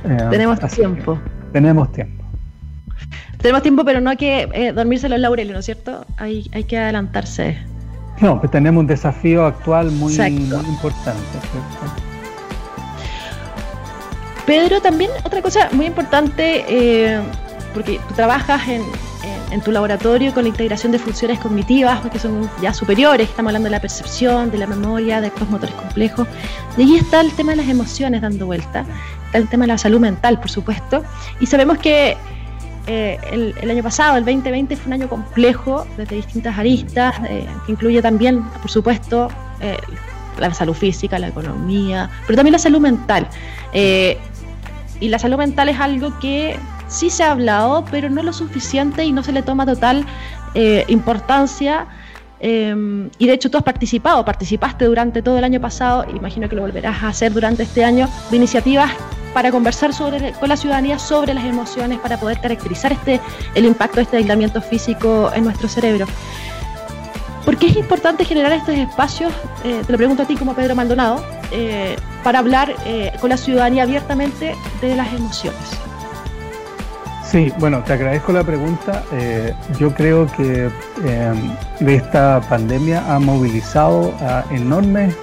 Eh, 0.05 0.17
tenemos 0.29 0.59
tiempo. 0.59 1.19
tenemos 1.51 1.91
tiempo. 1.91 2.23
Tenemos 3.41 3.61
tiempo, 3.61 3.83
pero 3.83 3.99
no 3.99 4.11
hay 4.11 4.17
que 4.17 4.71
dormirse 4.73 5.09
los 5.09 5.19
laureles, 5.19 5.53
¿no 5.53 5.59
es 5.59 5.65
cierto? 5.65 6.05
Hay, 6.17 6.49
hay 6.53 6.63
que 6.63 6.77
adelantarse. 6.77 7.57
No, 8.21 8.39
pues 8.39 8.51
tenemos 8.51 8.79
un 8.81 8.87
desafío 8.87 9.45
actual 9.45 9.91
muy, 9.91 10.13
importante. 10.13 11.21
Pedro, 14.45 14.79
también 14.79 15.11
otra 15.23 15.41
cosa 15.41 15.69
muy 15.71 15.87
importante, 15.87 16.65
eh, 16.67 17.19
porque 17.73 17.99
tú 18.07 18.13
trabajas 18.13 18.61
en, 18.67 18.83
tu 19.63 19.71
laboratorio 19.71 20.33
con 20.33 20.43
la 20.43 20.49
integración 20.49 20.91
de 20.91 20.99
funciones 20.99 21.39
cognitivas, 21.39 22.01
que 22.09 22.19
son 22.19 22.49
ya 22.61 22.73
superiores, 22.73 23.29
estamos 23.29 23.51
hablando 23.51 23.67
de 23.67 23.71
la 23.71 23.79
percepción, 23.79 24.51
de 24.51 24.57
la 24.57 24.67
memoria, 24.67 25.21
de 25.21 25.27
estos 25.27 25.49
motores 25.49 25.73
complejos. 25.75 26.27
Y 26.77 26.81
ahí 26.81 26.95
está 26.97 27.21
el 27.21 27.31
tema 27.31 27.51
de 27.51 27.57
las 27.57 27.69
emociones 27.69 28.21
dando 28.21 28.47
vuelta, 28.47 28.85
está 29.27 29.37
el 29.37 29.47
tema 29.47 29.63
de 29.63 29.69
la 29.69 29.77
salud 29.77 30.01
mental, 30.01 30.41
por 30.41 30.49
supuesto. 30.49 31.05
Y 31.39 31.45
sabemos 31.45 31.77
que 31.77 32.17
eh, 32.87 33.17
el, 33.31 33.71
año 33.71 33.81
pasado, 33.81 34.17
el 34.17 34.25
2020, 34.25 34.75
fue 34.75 34.87
un 34.87 34.93
año 34.93 35.09
complejo 35.09 35.87
desde 35.97 36.17
distintas 36.17 36.57
aristas, 36.57 37.15
eh, 37.27 37.47
que 37.65 37.71
incluye 37.71 38.01
también, 38.01 38.43
por 38.43 38.69
supuesto, 38.69 39.29
eh, 39.59 39.77
la 40.37 40.53
salud 40.53 40.73
física, 40.73 41.17
la 41.17 41.29
economía, 41.29 42.09
pero 42.27 42.35
también 42.35 42.53
la 42.53 42.59
salud 42.59 42.79
mental. 42.79 43.27
y 45.01 45.09
la 45.09 45.19
salud 45.19 45.37
mental 45.37 45.67
es 45.67 45.79
algo 45.79 46.17
que 46.19 46.57
sí 46.87 47.09
se 47.09 47.23
ha 47.23 47.31
hablado, 47.31 47.83
pero 47.91 48.09
no 48.09 48.23
lo 48.23 48.31
suficiente 48.31 49.03
y 49.03 49.11
no 49.11 49.23
se 49.23 49.33
le 49.33 49.41
toma 49.41 49.65
total 49.65 50.05
eh, 50.53 50.85
importancia. 50.87 51.87
Y 52.39 53.27
de 53.27 53.33
hecho 53.33 53.49
tú 53.49 53.57
has 53.57 53.63
participado, 53.63 54.23
participaste 54.23 54.85
durante 54.85 55.23
todo 55.23 55.39
el 55.39 55.43
año 55.43 55.59
pasado, 55.59 56.05
imagino 56.15 56.47
que 56.47 56.55
lo 56.55 56.61
volverás 56.61 57.01
a 57.01 57.07
hacer 57.07 57.33
durante 57.33 57.63
este 57.63 57.83
año, 57.83 58.07
de 58.29 58.37
iniciativas 58.37 58.91
para 59.35 59.51
conversar 59.51 59.93
sobre, 59.93 60.31
con 60.31 60.47
la 60.47 60.55
ciudadanía 60.55 60.97
sobre 60.97 61.33
las 61.33 61.43
emociones, 61.43 61.99
para 61.99 62.17
poder 62.17 62.39
caracterizar 62.39 62.93
este, 62.93 63.19
el 63.53 63.65
impacto 63.65 63.97
de 63.97 64.03
este 64.03 64.15
aislamiento 64.15 64.61
físico 64.61 65.29
en 65.35 65.43
nuestro 65.43 65.67
cerebro. 65.67 66.05
¿Por 67.43 67.57
qué 67.57 67.67
es 67.67 67.75
importante 67.75 68.23
generar 68.23 68.53
estos 68.53 68.75
espacios? 68.75 69.33
Eh, 69.65 69.81
te 69.85 69.91
lo 69.91 69.97
pregunto 69.97 70.23
a 70.23 70.25
ti 70.25 70.37
como 70.37 70.53
Pedro 70.55 70.73
Maldonado, 70.73 71.21
eh, 71.51 71.97
para 72.23 72.39
hablar 72.39 72.73
eh, 72.85 73.11
con 73.19 73.29
la 73.29 73.35
ciudadanía 73.35 73.83
abiertamente 73.83 74.55
de 74.79 74.95
las 74.95 75.13
emociones. 75.13 75.59
Sí, 77.25 77.51
bueno, 77.59 77.83
te 77.83 77.91
agradezco 77.91 78.31
la 78.31 78.43
pregunta. 78.45 79.03
yo 79.77 79.93
creo 79.93 80.27
que 80.27 80.69
esta 81.85 82.39
pandemia 82.47 83.03
ha 83.13 83.19
movilizado 83.19 84.13
a 84.21 84.45
enormes 84.51 85.13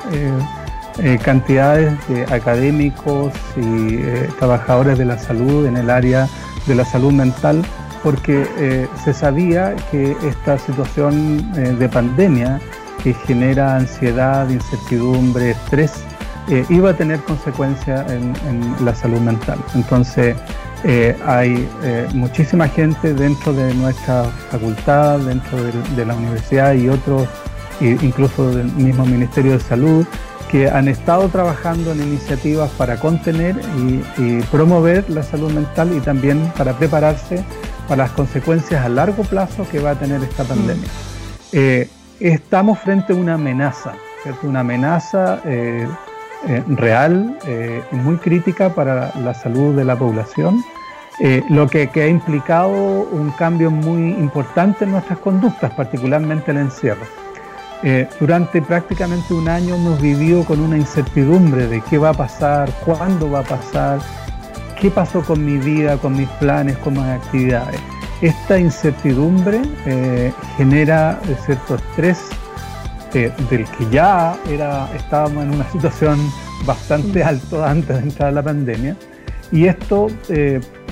eh, 0.98 1.18
cantidades 1.22 1.94
de 2.08 2.24
académicos 2.24 3.32
y 3.56 3.94
eh, 3.94 4.28
trabajadores 4.38 4.98
de 4.98 5.06
la 5.06 5.18
salud 5.18 5.64
en 5.64 5.78
el 5.78 5.88
área 5.88 6.28
de 6.66 6.74
la 6.74 6.84
salud 6.84 7.12
mental, 7.12 7.62
porque 8.02 8.46
eh, 8.58 8.86
se 9.02 9.14
sabía 9.14 9.74
que 9.90 10.14
esta 10.22 10.58
situación 10.58 11.50
de 11.78 11.88
pandemia 11.88 12.60
que 13.02 13.14
genera 13.14 13.76
ansiedad, 13.76 14.48
incertidumbre, 14.50 15.52
estrés, 15.52 15.92
iba 16.68 16.90
a 16.90 16.94
tener 16.94 17.20
consecuencias 17.20 18.10
en, 18.10 18.34
la 18.84 18.94
salud 18.94 19.20
mental. 19.20 19.58
Entonces, 19.74 20.36
hay 21.24 21.68
muchísima 22.12 22.68
gente 22.68 23.14
dentro 23.14 23.52
de 23.52 23.72
nuestra 23.74 24.24
facultad, 24.50 25.20
dentro 25.20 25.58
de, 25.96 26.04
la 26.04 26.14
universidad 26.14 26.74
y 26.74 26.88
otros, 26.88 27.28
incluso 27.80 28.52
del 28.52 28.70
mismo 28.72 29.06
Ministerio 29.06 29.52
de 29.52 29.60
Salud, 29.60 30.06
que 30.52 30.68
han 30.68 30.86
estado 30.86 31.30
trabajando 31.30 31.92
en 31.92 32.02
iniciativas 32.02 32.70
para 32.72 33.00
contener 33.00 33.56
y, 34.18 34.42
promover 34.50 35.08
la 35.08 35.22
salud 35.22 35.50
mental 35.50 35.96
y 35.96 36.00
también 36.00 36.52
para 36.58 36.74
prepararse 36.74 37.42
para 37.88 38.04
las 38.04 38.12
consecuencias 38.12 38.84
a 38.84 38.90
largo 38.90 39.22
plazo 39.24 39.66
que 39.70 39.80
va 39.80 39.92
a 39.92 39.94
tener 39.94 40.22
esta 40.22 40.44
pandemia. 40.44 40.86
Mm. 40.86 41.54
Eh, 41.54 41.88
estamos 42.20 42.78
frente 42.80 43.14
a 43.14 43.16
una 43.16 43.34
amenaza, 43.34 43.94
una 44.42 44.60
amenaza 44.60 45.40
eh, 45.46 45.88
eh, 46.46 46.62
real 46.68 47.38
y 47.90 47.96
muy 47.96 48.16
crítica 48.16 48.74
para 48.74 49.10
la 49.20 49.32
salud 49.32 49.74
de 49.74 49.84
la 49.84 49.96
población. 49.96 50.62
lo 51.48 51.66
que, 51.66 51.88
que, 51.88 52.02
ha 52.02 52.08
implicado 52.08 52.68
un 52.70 53.30
cambio 53.38 53.70
muy 53.70 54.10
importante 54.10 54.84
en 54.84 54.90
nuestras 54.90 55.18
conductas, 55.18 55.72
particularmente 55.72 56.50
el 56.50 56.58
encierro. 56.58 57.21
Eh, 57.84 58.08
durante 58.20 58.62
prácticamente 58.62 59.34
un 59.34 59.48
año 59.48 59.74
hemos 59.74 60.00
vivido 60.00 60.44
con 60.44 60.60
una 60.60 60.76
incertidumbre 60.76 61.66
de 61.66 61.80
qué 61.90 61.98
va 61.98 62.10
a 62.10 62.14
pasar, 62.14 62.70
cuándo 62.84 63.28
va 63.28 63.40
a 63.40 63.42
pasar, 63.42 63.98
qué 64.80 64.88
pasó 64.88 65.22
con 65.22 65.44
mi 65.44 65.58
vida, 65.58 65.96
con 65.96 66.16
mis 66.16 66.28
planes, 66.30 66.76
con 66.78 66.92
mis 66.94 67.02
actividades. 67.02 67.80
Esta 68.20 68.56
incertidumbre 68.56 69.62
eh, 69.84 70.32
genera 70.56 71.18
eh, 71.28 71.36
cierto 71.44 71.74
estrés 71.74 72.20
del 73.12 73.64
que 73.66 73.90
ya 73.90 74.36
era, 74.48 74.88
estábamos 74.94 75.44
en 75.44 75.54
una 75.54 75.70
situación 75.72 76.18
bastante 76.64 77.24
alta 77.24 77.68
antes 77.68 77.96
de 77.96 78.02
entrar 78.04 78.28
a 78.28 78.32
la 78.32 78.42
pandemia. 78.42 78.96
Y 79.50 79.66
esto 79.66 80.06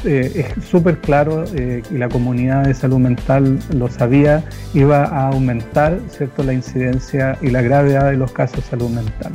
eh, 0.04 0.46
es 0.56 0.64
súper 0.64 0.98
claro 0.98 1.44
eh, 1.54 1.82
y 1.90 1.98
la 1.98 2.08
comunidad 2.08 2.64
de 2.64 2.74
salud 2.74 2.98
mental 2.98 3.58
lo 3.74 3.88
sabía, 3.88 4.42
iba 4.72 5.04
a 5.04 5.28
aumentar 5.28 5.98
¿cierto? 6.08 6.42
la 6.42 6.54
incidencia 6.54 7.36
y 7.42 7.50
la 7.50 7.60
gravedad 7.60 8.10
de 8.10 8.16
los 8.16 8.32
casos 8.32 8.56
de 8.56 8.62
salud 8.62 8.88
mental. 8.88 9.32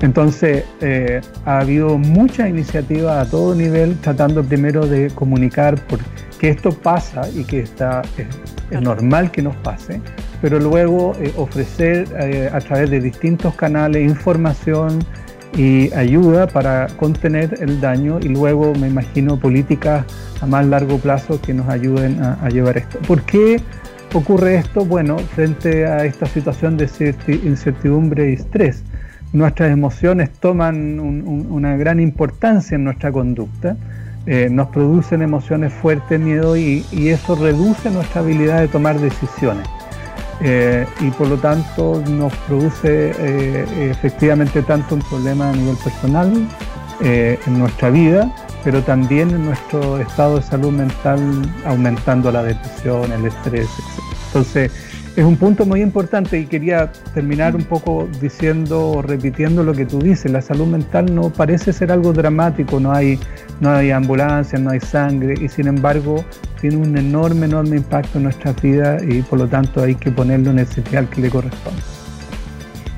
Entonces, 0.00 0.64
eh, 0.80 1.20
ha 1.44 1.60
habido 1.60 1.96
muchas 1.98 2.48
iniciativas 2.48 3.26
a 3.26 3.30
todo 3.30 3.54
nivel 3.54 3.96
tratando 4.00 4.42
primero 4.44 4.86
de 4.86 5.08
comunicar 5.10 5.76
por 5.86 6.00
que 6.38 6.50
esto 6.50 6.70
pasa 6.70 7.22
y 7.34 7.44
que 7.44 7.60
está, 7.60 8.02
es, 8.18 8.80
normal 8.82 9.30
que 9.30 9.40
nos 9.40 9.56
pase, 9.56 10.02
pero 10.42 10.58
luego 10.58 11.12
ofrecer 11.36 12.06
a 12.52 12.58
través 12.58 12.90
de 12.90 13.00
distintos 13.00 13.54
canales 13.54 14.02
información, 14.02 14.98
y 15.56 15.92
ayuda 15.94 16.46
para 16.46 16.86
contener 16.98 17.56
el 17.60 17.80
daño 17.80 18.18
y 18.20 18.28
luego 18.28 18.74
me 18.74 18.88
imagino 18.88 19.38
políticas 19.38 20.04
a 20.40 20.46
más 20.46 20.66
largo 20.66 20.98
plazo 20.98 21.40
que 21.40 21.54
nos 21.54 21.68
ayuden 21.68 22.22
a, 22.22 22.48
llevar 22.50 22.76
esto. 22.76 22.98
¿Por 23.06 23.22
qué 23.22 23.60
ocurre 24.12 24.56
esto? 24.56 24.84
Bueno, 24.84 25.18
frente 25.18 25.86
a 25.86 26.04
esta 26.04 26.26
situación 26.26 26.76
de 26.76 26.88
incertidumbre 27.42 28.30
y 28.30 28.34
estrés, 28.34 28.84
nuestras 29.32 29.70
emociones 29.72 30.30
toman 30.30 31.00
una 31.00 31.76
gran 31.76 32.00
importancia 32.00 32.74
en 32.74 32.84
nuestra 32.84 33.10
conducta. 33.10 33.76
Eh, 34.26 34.48
nos 34.50 34.68
producen 34.68 35.22
emociones 35.22 35.72
fuertes, 35.72 36.20
miedo 36.20 36.56
y 36.56 36.84
eso 36.92 37.34
reduce 37.36 37.90
nuestra 37.90 38.20
habilidad 38.20 38.60
de 38.60 38.68
tomar 38.68 38.98
decisiones. 38.98 39.66
Eh, 40.40 40.86
y 41.00 41.10
por 41.12 41.28
lo 41.28 41.38
tanto 41.38 42.02
nos 42.08 42.32
produce 42.46 43.12
eh, 43.18 43.90
efectivamente 43.90 44.62
tanto 44.62 44.96
un 44.96 45.02
problema 45.02 45.48
a 45.48 45.52
nivel 45.52 45.76
personal 45.76 46.30
eh, 47.00 47.38
en 47.46 47.58
nuestra 47.58 47.88
vida, 47.88 48.30
pero 48.62 48.82
también 48.82 49.30
en 49.30 49.46
nuestro 49.46 49.98
estado 49.98 50.36
de 50.36 50.42
salud 50.42 50.72
mental, 50.72 51.20
aumentando 51.64 52.30
la 52.30 52.42
depresión, 52.42 53.10
el 53.12 53.26
estrés, 53.26 53.68
etc. 53.78 54.02
Entonces, 54.26 54.72
es 55.16 55.24
un 55.24 55.36
punto 55.36 55.64
muy 55.64 55.80
importante 55.80 56.38
y 56.38 56.44
quería 56.44 56.92
terminar 57.14 57.56
un 57.56 57.64
poco 57.64 58.06
diciendo 58.20 58.90
o 58.90 59.02
repitiendo 59.02 59.64
lo 59.64 59.72
que 59.72 59.86
tú 59.86 59.98
dices. 59.98 60.30
La 60.30 60.42
salud 60.42 60.66
mental 60.66 61.12
no 61.14 61.30
parece 61.30 61.72
ser 61.72 61.90
algo 61.90 62.12
dramático, 62.12 62.78
no 62.78 62.92
hay, 62.92 63.18
no 63.60 63.70
hay 63.70 63.92
ambulancias, 63.92 64.60
no 64.60 64.70
hay 64.70 64.80
sangre 64.80 65.34
y 65.40 65.48
sin 65.48 65.68
embargo 65.68 66.22
tiene 66.60 66.76
un 66.76 66.98
enorme, 66.98 67.46
enorme 67.46 67.76
impacto 67.76 68.18
en 68.18 68.24
nuestra 68.24 68.52
vida 68.52 68.98
y 69.02 69.22
por 69.22 69.38
lo 69.38 69.48
tanto 69.48 69.82
hay 69.82 69.94
que 69.94 70.10
ponerlo 70.10 70.50
en 70.50 70.58
el 70.58 70.66
sitial 70.66 71.08
que 71.08 71.22
le 71.22 71.30
corresponde. 71.30 71.80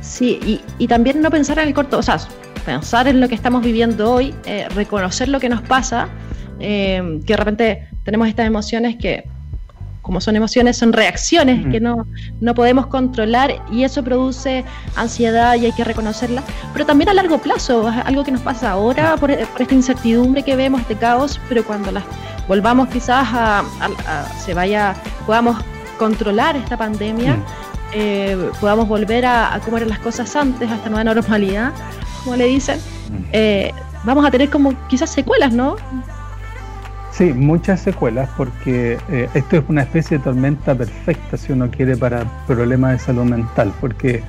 Sí, 0.01 0.61
y, 0.79 0.89
también 0.89 1.23
no 1.23 1.31
pensar 1.31 1.61
en 1.61 1.69
el 1.69 1.75
corto, 1.75 1.99
o 1.99 2.03
sea, 2.03 2.19
pensar 2.67 3.07
en 3.07 3.21
lo 3.21 3.29
que 3.29 3.37
estamos 3.37 3.63
viviendo 3.63 4.13
hoy, 4.13 4.35
eh, 4.45 4.67
reconocer 4.75 5.29
lo 5.29 5.39
que 5.39 5.49
nos 5.49 5.63
pasa, 5.63 6.09
eh, 6.59 7.21
que 7.25 7.33
de 7.33 7.37
repente 7.37 7.89
tenemos 8.03 8.27
estas 8.27 8.49
emociones 8.49 8.97
que 8.97 9.23
como 10.09 10.23
son 10.23 10.37
emociones, 10.37 10.79
son 10.79 10.95
reacciones 10.95 11.67
que 11.71 11.81
no, 11.81 12.07
no 12.41 12.55
podemos 12.55 12.87
controlar 12.87 13.63
y 13.71 13.85
eso 13.85 14.03
produce 14.03 14.65
ansiedad 14.97 15.55
y 15.57 15.67
hay 15.67 15.73
que 15.73 15.85
reconocerla, 15.85 16.43
pero 16.73 16.87
también 16.87 17.11
a 17.11 17.13
largo 17.13 17.37
plazo, 17.37 17.87
algo 18.07 18.25
que 18.25 18.31
nos 18.31 18.41
pasa 18.41 18.71
ahora 18.71 19.19
por, 19.19 19.31
esta 19.31 19.75
incertidumbre 19.75 20.43
que 20.43 20.57
vemos, 20.57 20.81
este 20.81 20.95
caos, 20.95 21.39
pero 21.51 21.63
cuando 21.63 21.93
las 21.93 22.05
volvamos 22.49 22.89
quizás 22.89 23.29
a, 23.31 23.63
se 24.43 24.55
vaya, 24.55 24.95
podamos 25.27 25.63
controlar 25.99 26.57
esta 26.57 26.79
pandemia, 26.79 27.37
eh, 27.93 28.49
podamos 28.63 28.89
volver 28.89 29.27
a, 29.27 29.53
a, 29.53 29.61
cómo 29.61 29.77
eran 29.77 29.91
las 29.91 29.99
cosas 29.99 30.35
antes, 30.37 30.71
a 30.71 30.77
esta 30.77 30.89
nueva 30.89 31.05
normalidad, 31.05 31.73
como 32.25 32.35
le 32.35 32.47
dicen, 32.47 32.81
eh, 33.33 33.73
vamos 34.05 34.25
a 34.25 34.31
tener 34.31 34.49
como 34.49 34.73
quizás 34.89 35.11
secuelas, 35.11 35.53
¿no? 35.53 35.77
Sí, 37.19 37.33
muchas 37.33 37.81
secuelas 37.81 38.31
porque 38.37 38.97
eh, 39.11 39.29
esto 39.35 39.57
es 39.57 39.65
una 39.67 39.83
especie 39.83 40.19
de 40.19 40.23
tormenta 40.23 40.73
perfecta 40.77 41.37
si 41.37 41.53
uno 41.53 41.69
quiere 41.69 41.97
para 41.97 42.23
problemas 42.47 42.93
de 42.93 42.99
salud 43.01 43.25
mental, 43.25 43.73
porque 43.81 44.23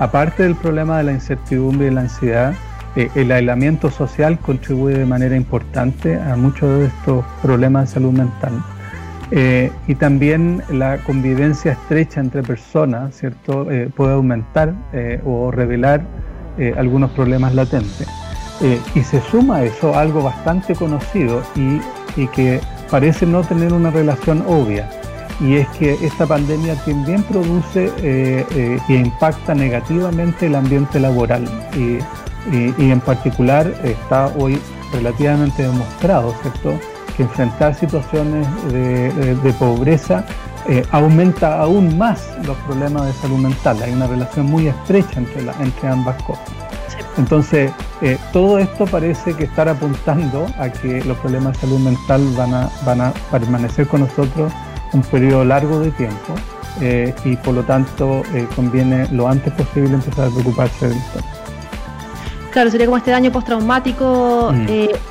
aparte 0.00 0.42
del 0.42 0.56
problema 0.56 0.98
de 0.98 1.04
la 1.04 1.12
incertidumbre 1.12 1.86
y 1.86 1.90
la 1.92 2.00
ansiedad, 2.00 2.52
eh, 2.96 3.08
el 3.14 3.30
aislamiento 3.30 3.92
social 3.92 4.40
contribuye 4.40 4.98
de 4.98 5.06
manera 5.06 5.36
importante 5.36 6.20
a 6.20 6.34
muchos 6.34 6.80
de 6.80 6.86
estos 6.86 7.24
problemas 7.42 7.88
de 7.88 7.94
salud 7.94 8.12
mental. 8.12 8.54
Eh, 9.30 9.70
y 9.86 9.94
también 9.94 10.64
la 10.68 10.98
convivencia 10.98 11.70
estrecha 11.70 12.18
entre 12.18 12.42
personas, 12.42 13.14
¿cierto? 13.14 13.68
puede 13.94 14.14
aumentar 14.14 14.74
o 15.24 15.52
revelar 15.52 16.02
algunos 16.76 17.12
problemas 17.12 17.54
latentes. 17.54 18.08
y 18.94 19.00
se 19.02 19.20
suma 19.22 19.58
a 19.58 19.64
eso 19.64 19.96
algo 19.96 20.22
bastante 20.22 20.74
conocido 20.74 21.42
y 21.56 21.80
y 22.16 22.26
que 22.28 22.60
parece 22.90 23.26
no 23.26 23.42
tener 23.42 23.72
una 23.72 23.90
relación 23.90 24.44
obvia. 24.46 24.88
Y 25.40 25.56
es 25.56 25.68
que 25.70 25.94
esta 26.04 26.26
pandemia 26.26 26.76
también 26.84 27.22
produce 27.24 27.90
eh, 27.98 28.78
e 28.88 28.94
impacta 28.94 29.54
negativamente 29.54 30.46
el 30.46 30.54
ambiente 30.54 31.00
laboral. 31.00 31.44
Y, 31.74 31.98
en 32.50 33.00
particular 33.00 33.72
está 33.84 34.26
hoy 34.36 34.58
relativamente 34.92 35.62
demostrado, 35.62 36.34
¿cierto?, 36.42 36.74
que 37.16 37.22
enfrentar 37.22 37.72
situaciones 37.74 38.46
de, 38.72 39.54
pobreza 39.60 40.24
eh, 40.68 40.84
aumenta 40.90 41.60
aún 41.60 41.96
más 41.96 42.20
los 42.44 42.56
problemas 42.58 43.06
de 43.06 43.12
salud 43.12 43.38
mental. 43.38 43.80
Hay 43.82 43.92
una 43.92 44.08
relación 44.08 44.46
muy 44.46 44.66
estrecha 44.66 45.20
entre, 45.20 45.42
la, 45.42 45.52
entre 45.60 45.88
ambas 45.88 46.20
cosas. 46.24 46.61
Entonces, 47.18 47.70
eh, 48.00 48.18
todo 48.32 48.58
esto 48.58 48.86
parece 48.86 49.34
que 49.34 49.44
estar 49.44 49.68
apuntando 49.68 50.46
a 50.58 50.70
que 50.70 51.04
los 51.04 51.16
problemas 51.18 51.54
de 51.54 51.60
salud 51.60 51.78
mental 51.80 52.26
van 52.36 52.54
a, 52.54 52.70
van 52.86 53.00
a 53.00 53.12
permanecer 53.30 53.86
con 53.86 54.00
nosotros 54.00 54.52
un 54.92 55.02
periodo 55.02 55.44
largo 55.44 55.80
de 55.80 55.90
tiempo 55.92 56.34
eh, 56.80 57.14
y 57.24 57.36
por 57.36 57.54
lo 57.54 57.62
tanto 57.64 58.22
eh, 58.34 58.46
conviene 58.56 59.06
lo 59.12 59.28
antes 59.28 59.52
posible 59.52 59.94
empezar 59.94 60.28
a 60.28 60.30
preocuparse 60.30 60.88
del 60.88 60.98
tema. 61.12 61.26
Claro, 62.50 62.70
sería 62.70 62.86
como 62.86 62.98
este 62.98 63.10
daño 63.10 63.32
postraumático. 63.32 64.52
Mm. 64.52 64.66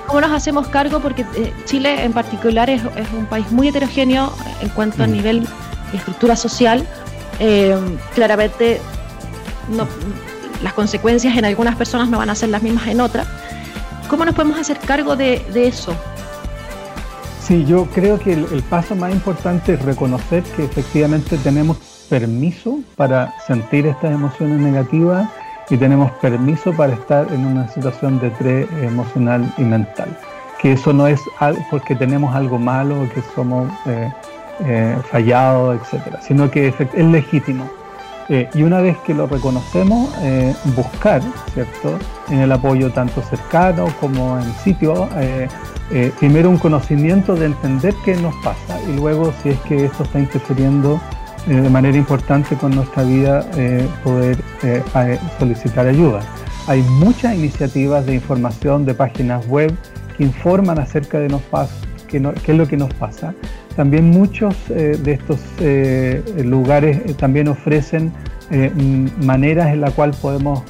¿Cómo 0.05 0.21
nos 0.21 0.31
hacemos 0.31 0.67
cargo? 0.67 0.99
Porque 0.99 1.25
Chile 1.65 2.03
en 2.03 2.13
particular 2.13 2.69
es, 2.69 2.83
un 3.17 3.25
país 3.25 3.51
muy 3.51 3.67
heterogéneo 3.67 4.31
en 4.61 4.69
cuanto 4.69 5.03
a 5.03 5.07
mm. 5.07 5.11
nivel 5.11 5.47
de 5.91 5.97
estructura 5.97 6.35
social. 6.35 6.85
claramente 8.13 8.79
no, 9.69 9.87
las 10.63 10.73
consecuencias 10.73 11.37
en 11.37 11.45
algunas 11.45 11.75
personas 11.75 12.09
no 12.09 12.17
van 12.17 12.29
a 12.29 12.35
ser 12.35 12.49
las 12.49 12.61
mismas 12.61 12.87
en 12.87 13.01
otras. 13.01 13.27
¿Cómo 14.07 14.25
nos 14.25 14.35
podemos 14.35 14.59
hacer 14.59 14.77
cargo 14.79 15.15
de, 15.15 15.41
eso? 15.55 15.95
Sí, 17.41 17.65
yo 17.65 17.85
creo 17.93 18.19
que 18.19 18.33
el, 18.33 18.63
paso 18.69 18.95
más 18.95 19.11
importante 19.11 19.73
es 19.73 19.81
reconocer 19.81 20.43
que 20.43 20.65
efectivamente 20.65 21.37
tenemos 21.37 21.77
permiso 22.09 22.79
para 22.95 23.33
sentir 23.47 23.85
estas 23.87 24.11
emociones 24.11 24.59
negativas 24.59 25.29
y 25.69 25.77
tenemos 25.77 26.11
permiso 26.13 26.73
para 26.73 26.93
estar 26.93 27.31
en 27.31 27.45
una 27.45 27.67
situación 27.69 28.19
de 28.19 28.27
estrés 28.27 28.67
emocional 28.81 29.53
y 29.57 29.61
mental. 29.61 30.17
Que 30.59 30.73
eso 30.73 30.93
no 30.93 31.07
es 31.07 31.21
porque 31.71 31.95
tenemos 31.95 32.35
algo 32.35 32.59
malo 32.59 33.07
que 33.15 33.21
somos 33.33 33.71
eh, 33.85 34.11
eh, 34.65 34.97
fallados, 35.09 35.81
etcétera, 35.81 36.21
sino 36.21 36.51
que 36.51 36.67
es 36.67 37.05
legítimo 37.05 37.67
eh, 38.29 38.49
y 38.53 38.63
una 38.63 38.81
vez 38.81 38.97
que 38.99 39.13
lo 39.13 39.27
reconocemos, 39.27 40.09
eh, 40.21 40.53
buscar, 40.75 41.21
¿cierto? 41.53 41.97
En 42.29 42.39
el 42.39 42.51
apoyo 42.51 42.91
tanto 42.91 43.21
cercano 43.21 43.87
como 43.99 44.39
en 44.39 44.53
sitio, 44.63 45.09
eh, 45.17 45.47
primero 46.19 46.49
un 46.49 46.57
conocimiento 46.57 47.35
de 47.35 47.47
entender 47.47 47.93
qué 48.05 48.15
nos 48.15 48.33
pasa 48.43 48.79
y 48.89 48.95
luego 48.95 49.33
si 49.43 49.49
es 49.49 49.59
que 49.61 49.85
esto 49.85 50.03
está 50.03 50.19
interfiriendo 50.19 51.01
de 51.45 51.69
manera 51.69 51.97
importante 51.97 52.55
con 52.55 52.73
nuestra 52.73 53.03
vida, 53.03 53.43
poder 54.03 54.37
solicitar 55.39 55.87
ayuda. 55.87 56.21
Hay 56.67 56.81
muchas 56.83 57.35
iniciativas 57.35 58.05
de 58.05 58.13
información 58.13 58.85
de 58.85 58.93
páginas 58.93 59.45
web 59.47 59.75
que 60.15 60.23
informan 60.23 60.79
acerca 60.79 61.19
de 61.19 61.27
nos 61.27 61.41
qué, 62.11 62.21
qué 62.43 62.51
es 62.51 62.57
lo 62.57 62.67
que 62.67 62.77
nos 62.77 62.93
pasa 62.93 63.33
también 63.75 64.09
muchos 64.09 64.55
eh, 64.69 64.97
de 65.01 65.13
estos 65.13 65.39
eh, 65.59 66.21
lugares 66.43 66.97
eh, 66.97 67.13
también 67.13 67.47
ofrecen 67.47 68.11
maneras 69.23 69.69
en 69.69 69.79
las 69.79 69.93
cuales 69.93 70.17
podemos 70.17 70.61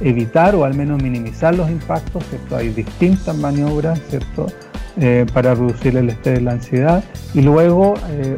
evitar 0.00 0.54
o 0.54 0.64
al 0.64 0.72
menos 0.72 1.02
minimizar 1.02 1.54
los 1.54 1.70
impactos, 1.70 2.24
¿cierto? 2.30 2.56
Hay 2.56 2.70
distintas 2.70 3.36
maniobras, 3.36 4.00
¿cierto? 4.08 4.46
para 5.34 5.54
reducir 5.54 5.94
el 5.94 6.08
estrés 6.08 6.40
y 6.40 6.42
la 6.42 6.52
ansiedad 6.52 7.04
y 7.34 7.42
luego 7.42 7.92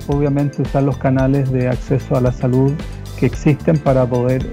obviamente 0.08 0.60
usar 0.60 0.82
los 0.82 0.98
canales 0.98 1.52
de 1.52 1.68
acceso 1.68 2.16
a 2.16 2.20
la 2.20 2.32
salud 2.32 2.72
que 3.20 3.26
existen 3.26 3.78
para 3.78 4.04
poder 4.04 4.44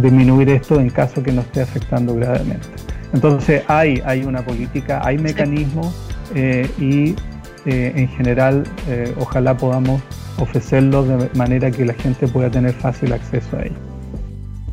disminuir 0.00 0.48
esto 0.50 0.78
en 0.78 0.88
caso 0.90 1.20
que 1.20 1.32
nos 1.32 1.46
esté 1.46 1.62
afectando 1.62 2.14
gravemente. 2.14 2.68
Entonces 3.12 3.64
hay, 3.66 4.00
hay 4.04 4.22
una 4.22 4.42
política, 4.42 5.00
hay 5.02 5.18
mecanismos 5.18 6.07
y 6.34 7.14
eh, 7.66 7.92
en 7.94 8.08
general 8.08 8.64
eh, 8.86 9.14
ojalá 9.18 9.56
podamos 9.56 10.00
ofrecerlo 10.38 11.02
de 11.02 11.28
manera 11.34 11.70
que 11.70 11.84
la 11.84 11.92
gente 11.92 12.28
pueda 12.28 12.50
tener 12.50 12.72
fácil 12.72 13.12
acceso 13.12 13.56
a 13.56 13.62
ello. 13.62 13.76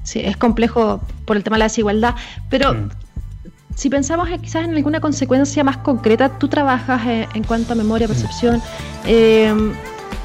Sí, 0.04 0.22
es 0.22 0.38
complejo 0.38 1.02
por 1.26 1.36
el 1.36 1.44
tema 1.44 1.56
de 1.56 1.60
la 1.60 1.66
desigualdad, 1.66 2.16
pero 2.50 2.74
mm. 2.74 2.90
si 3.76 3.90
pensamos 3.90 4.30
quizás 4.40 4.66
en 4.66 4.76
alguna 4.76 5.02
consecuencia 5.02 5.64
más 5.64 5.78
concreta, 5.78 6.38
tú 6.38 6.48
trabajas 6.48 7.02
en, 7.06 7.44
cuanto 7.44 7.74
a 7.74 7.76
memoria, 7.76 8.08
mm. 8.08 8.12
percepción, 8.12 8.62
em, 9.06 9.74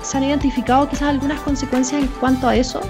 ¿se 0.03 0.19
han 0.19 0.25
identificado 0.25 0.89
quizás 0.89 1.09
algunas 1.09 1.41
consecuencias 1.41 2.03
en 2.03 2.09
cuanto 2.21 2.47
a 2.47 2.55
eso? 2.55 2.81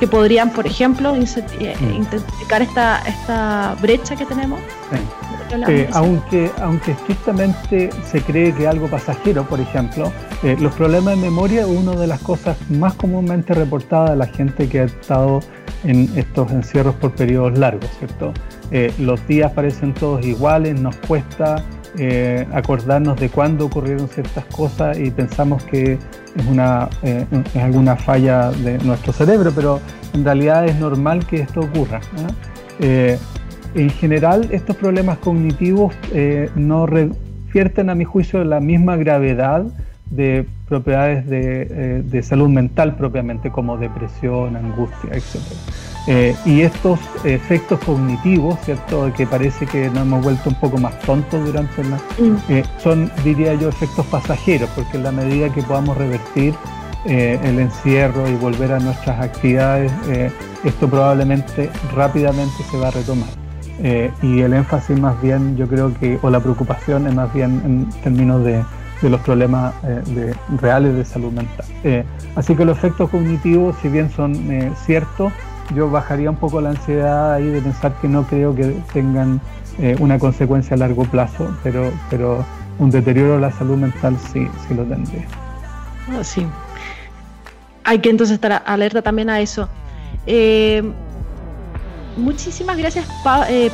que 0.00 0.08
podrían, 0.08 0.50
por 0.50 0.66
ejemplo, 0.66 1.14
eh, 1.14 1.76
mm. 1.80 1.94
intensificar 1.94 2.60
esta, 2.60 3.02
esta 3.06 3.76
brecha 3.80 4.16
que 4.16 4.26
tenemos. 4.26 4.58
Eh, 5.68 5.88
aunque, 5.92 6.50
aunque 6.60 6.92
estrictamente 6.92 7.90
se 8.10 8.22
cree 8.22 8.54
que 8.54 8.66
algo 8.66 8.88
pasajero, 8.88 9.44
por 9.44 9.60
ejemplo, 9.60 10.10
eh, 10.42 10.56
los 10.58 10.74
problemas 10.74 11.16
de 11.16 11.20
memoria 11.20 11.60
es 11.62 11.66
una 11.66 11.92
de 11.92 12.06
las 12.06 12.20
cosas 12.20 12.56
más 12.70 12.94
comúnmente 12.94 13.52
reportadas 13.52 14.10
de 14.10 14.16
la 14.16 14.26
gente 14.26 14.68
que 14.68 14.80
ha 14.80 14.84
estado 14.84 15.40
en 15.84 16.10
estos 16.16 16.50
encierros 16.52 16.94
por 16.94 17.12
periodos 17.12 17.58
largos, 17.58 17.90
¿cierto? 17.98 18.32
Eh, 18.70 18.92
los 18.98 19.26
días 19.26 19.52
parecen 19.52 19.92
todos 19.92 20.24
iguales, 20.24 20.80
nos 20.80 20.96
cuesta 20.96 21.62
acordarnos 22.54 23.20
de 23.20 23.28
cuándo 23.28 23.66
ocurrieron 23.66 24.08
ciertas 24.08 24.46
cosas 24.46 24.98
y 24.98 25.10
pensamos 25.10 25.62
que 25.64 25.92
es, 25.92 26.46
una, 26.48 26.88
es 27.02 27.62
alguna 27.62 27.96
falla 27.96 28.50
de 28.50 28.78
nuestro 28.78 29.12
cerebro, 29.12 29.52
pero 29.54 29.78
en 30.14 30.24
realidad 30.24 30.64
es 30.64 30.76
normal 30.76 31.26
que 31.26 31.42
esto 31.42 31.60
ocurra. 31.60 32.00
En 33.74 33.88
general, 33.90 34.48
estos 34.50 34.76
problemas 34.76 35.18
cognitivos 35.18 35.94
eh, 36.12 36.50
no 36.54 36.86
revierten, 36.86 37.88
a 37.88 37.94
mi 37.94 38.04
juicio, 38.04 38.44
la 38.44 38.60
misma 38.60 38.96
gravedad 38.96 39.64
de 40.10 40.46
propiedades 40.68 41.26
de, 41.26 42.02
eh, 42.12 42.22
salud 42.22 42.50
mental 42.50 42.96
propiamente, 42.96 43.50
como 43.50 43.78
depresión, 43.78 44.56
angustia, 44.56 45.12
etc. 45.12 45.36
Eh, 46.06 46.34
y 46.44 46.60
estos 46.60 46.98
efectos 47.24 47.80
cognitivos, 47.80 48.58
¿cierto? 48.60 49.10
Que 49.16 49.26
parece 49.26 49.64
que 49.66 49.88
nos 49.88 50.02
hemos 50.02 50.22
vuelto 50.22 50.50
un 50.50 50.56
poco 50.56 50.76
más 50.76 50.98
tontos 51.00 51.42
durante 51.44 51.82
la... 51.84 51.96
Mm. 51.96 52.62
son, 52.78 53.10
diría 53.24 53.54
yo, 53.54 53.70
efectos 53.70 54.04
pasajeros, 54.06 54.68
porque 54.74 54.98
en 54.98 55.04
la 55.04 55.12
medida 55.12 55.50
que 55.50 55.62
podamos 55.62 55.96
revertir 55.96 56.54
el 57.04 57.58
encierro 57.58 58.28
y 58.28 58.34
volver 58.34 58.72
a 58.72 58.78
nuestras 58.78 59.20
actividades, 59.20 59.90
esto 60.62 60.88
probablemente 60.88 61.68
rápidamente 61.92 62.62
se 62.70 62.76
va 62.76 62.88
a 62.88 62.90
retomar. 62.92 63.41
Eh, 63.82 64.12
y 64.22 64.40
el 64.40 64.52
énfasis 64.52 64.98
más 64.98 65.20
bien, 65.20 65.56
yo 65.56 65.66
creo 65.66 65.92
que, 65.98 66.18
o 66.22 66.30
la 66.30 66.38
preocupación 66.38 67.08
es 67.08 67.14
más 67.14 67.32
bien 67.34 67.60
en 67.64 67.90
términos 68.02 68.44
de, 68.44 68.62
los 69.02 69.20
problemas 69.22 69.74
eh, 69.82 70.32
reales 70.60 70.94
de 70.94 71.04
salud 71.04 71.32
mental. 71.32 71.66
Eh, 71.82 72.04
así 72.36 72.54
que 72.54 72.64
los 72.64 72.78
efectos 72.78 73.10
cognitivos, 73.10 73.74
si 73.82 73.88
bien 73.88 74.08
son 74.12 74.32
ciertos, 74.86 75.32
yo 75.74 75.90
bajaría 75.90 76.30
un 76.30 76.36
poco 76.36 76.60
la 76.60 76.70
ansiedad 76.70 77.34
ahí 77.34 77.46
de 77.46 77.60
pensar 77.60 77.92
que 78.00 78.06
no 78.06 78.22
creo 78.22 78.54
que 78.54 78.76
tengan 78.92 79.40
una 79.98 80.18
consecuencia 80.20 80.74
a 80.76 80.78
largo 80.78 81.04
plazo, 81.04 81.48
pero, 81.64 81.90
pero 82.10 82.44
un 82.78 82.90
deterioro 82.90 83.34
de 83.34 83.40
la 83.40 83.50
salud 83.50 83.76
mental 83.76 84.16
sí, 84.32 84.46
sí 84.68 84.74
lo 84.74 84.84
tendría. 84.84 85.24
Ah, 86.08 86.22
sí. 86.22 86.46
Hay 87.82 87.98
que 87.98 88.10
entonces 88.10 88.34
estar 88.34 88.62
alerta 88.64 89.02
también 89.02 89.30
a 89.30 89.40
eso 89.40 89.68
muchísimas 92.16 92.76
gracias 92.76 93.06
eh, 93.48 93.70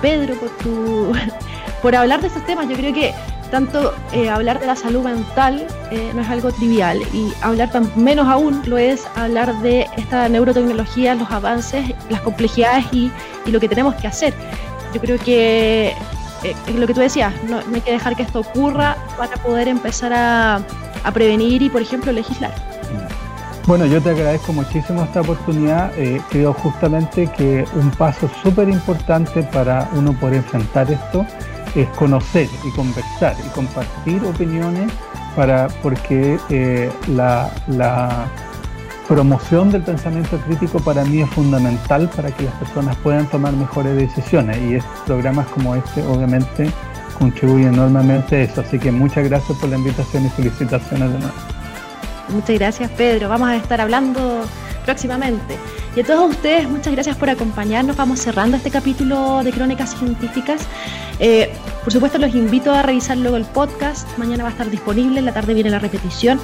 Pedro 0.00 0.34
por 0.36 0.50
tu 0.58 1.12
por 1.82 1.94
hablar 1.94 2.20
de 2.20 2.28
estos 2.28 2.44
temas. 2.46 2.68
Yo 2.68 2.76
creo 2.76 2.92
que 2.92 3.14
tanto 3.50 3.94
eh, 4.12 4.28
hablar 4.28 4.58
de 4.58 4.66
la 4.66 4.74
salud 4.74 5.04
mental 5.04 5.66
eh, 5.92 6.10
no 6.14 6.22
es 6.22 6.28
algo 6.28 6.50
trivial 6.50 7.00
y 7.12 7.32
hablar 7.42 7.70
tan 7.70 7.90
menos 7.96 8.26
aún 8.26 8.60
lo 8.66 8.76
es 8.76 9.06
hablar 9.14 9.54
de 9.62 9.86
esta 9.96 10.28
neurotecnología, 10.28 11.14
los 11.14 11.30
avances, 11.30 11.94
las 12.10 12.20
complejidades 12.22 12.86
y, 12.92 13.12
lo 13.46 13.60
que 13.60 13.68
tenemos 13.68 13.94
que 13.94 14.08
hacer. 14.08 14.34
Yo 14.92 15.00
creo 15.00 15.18
que 15.18 15.94
lo 16.74 16.86
que 16.88 16.94
tú 16.94 17.00
decías, 17.00 17.32
no, 17.44 17.58
hay 17.58 17.80
que 17.80 17.92
dejar 17.92 18.16
que 18.16 18.24
esto 18.24 18.40
ocurra 18.40 18.96
para 19.16 19.36
poder 19.36 19.68
empezar 19.68 20.12
a, 20.12 20.56
a 21.04 21.12
prevenir 21.12 21.62
y, 21.62 21.70
por 21.70 21.80
ejemplo, 21.80 22.10
legislar. 22.10 22.52
Bueno, 23.66 23.84
yo 23.84 24.00
te 24.00 24.10
agradezco 24.10 24.52
muchísimo 24.52 25.02
esta 25.02 25.22
oportunidad. 25.22 25.92
Eh, 25.98 26.22
creo 26.30 26.52
justamente 26.52 27.26
que 27.36 27.64
un 27.74 27.90
paso 27.90 28.30
súper 28.40 28.68
importante 28.68 29.42
para 29.42 29.90
uno 29.92 30.12
poder 30.12 30.36
enfrentar 30.36 30.88
esto 30.88 31.26
es 31.74 31.88
conocer 31.88 32.48
y 32.64 32.70
conversar 32.70 33.34
y 33.44 33.48
compartir 33.48 34.24
opiniones 34.24 34.92
para 35.34 35.66
porque 35.82 36.38
eh, 36.48 36.90
la, 37.08 37.50
promoción 39.08 39.70
del 39.70 39.82
pensamiento 39.82 40.36
crítico 40.38 40.80
para 40.80 41.04
mí 41.04 41.20
es 41.20 41.30
fundamental 41.30 42.10
para 42.16 42.32
que 42.32 42.42
las 42.42 42.54
personas 42.54 42.96
puedan 42.96 43.26
tomar 43.26 43.52
mejores 43.52 43.94
decisiones 43.96 44.58
y 44.58 44.78
programas 45.06 45.46
como 45.48 45.76
este 45.76 46.02
obviamente 46.02 46.68
contribuyen 47.16 47.74
enormemente 47.74 48.36
a 48.36 48.42
eso. 48.42 48.62
Así 48.62 48.80
que 48.80 48.90
muchas 48.90 49.28
gracias 49.28 49.56
por 49.58 49.70
la 49.70 49.76
invitación 49.76 50.26
y 50.26 50.28
felicitaciones 50.30 51.12
de 51.12 51.18
nuevo. 51.20 51.55
Muchas 52.28 52.58
gracias, 52.58 52.90
Pedro. 52.92 53.28
Vamos 53.28 53.48
a 53.48 53.56
estar 53.56 53.80
hablando 53.80 54.44
próximamente. 54.84 55.56
Y 55.94 56.00
a 56.00 56.04
todos 56.04 56.30
ustedes, 56.30 56.68
muchas 56.68 56.92
gracias 56.92 57.16
por 57.16 57.30
acompañarnos. 57.30 57.96
Vamos 57.96 58.20
cerrando 58.20 58.56
este 58.56 58.70
capítulo 58.70 59.42
de 59.42 59.50
Crónicas 59.52 59.96
Científicas. 59.96 60.66
Eh, 61.18 61.50
por 61.82 61.92
supuesto, 61.92 62.18
los 62.18 62.34
invito 62.34 62.72
a 62.72 62.82
revisar 62.82 63.16
luego 63.16 63.36
el 63.36 63.44
podcast. 63.44 64.06
Mañana 64.18 64.42
va 64.42 64.50
a 64.50 64.52
estar 64.52 64.70
disponible, 64.70 65.18
en 65.18 65.24
la 65.24 65.32
tarde 65.32 65.54
viene 65.54 65.70
la 65.70 65.78
repetición. 65.78 66.40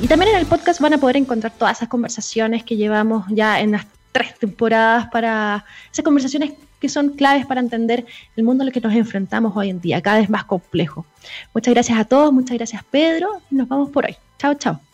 Y 0.00 0.08
también 0.08 0.32
en 0.32 0.38
el 0.38 0.46
podcast 0.46 0.80
van 0.80 0.94
a 0.94 0.98
poder 0.98 1.16
encontrar 1.16 1.52
todas 1.52 1.78
esas 1.78 1.88
conversaciones 1.88 2.64
que 2.64 2.76
llevamos 2.76 3.24
ya 3.28 3.60
en 3.60 3.72
las 3.72 3.86
tres 4.12 4.38
temporadas 4.38 5.08
para 5.12 5.64
esas 5.92 6.04
conversaciones 6.04 6.52
que 6.80 6.88
son 6.88 7.10
claves 7.10 7.46
para 7.46 7.60
entender 7.60 8.06
el 8.36 8.44
mundo 8.44 8.64
en 8.64 8.70
que 8.70 8.80
nos 8.80 8.94
enfrentamos 8.94 9.56
hoy 9.56 9.70
en 9.70 9.80
día, 9.80 10.00
cada 10.00 10.18
vez 10.18 10.30
más 10.30 10.44
complejo. 10.44 11.06
Muchas 11.54 11.74
gracias 11.74 11.98
a 11.98 12.04
todos, 12.04 12.32
muchas 12.32 12.56
gracias 12.56 12.82
Pedro, 12.90 13.28
nos 13.50 13.68
vamos 13.68 13.90
por 13.90 14.06
hoy. 14.06 14.16
Chao, 14.38 14.54
chao. 14.54 14.85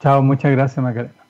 Chao, 0.00 0.22
muchas 0.22 0.52
gracias 0.52 0.82
Macarena. 0.82 1.25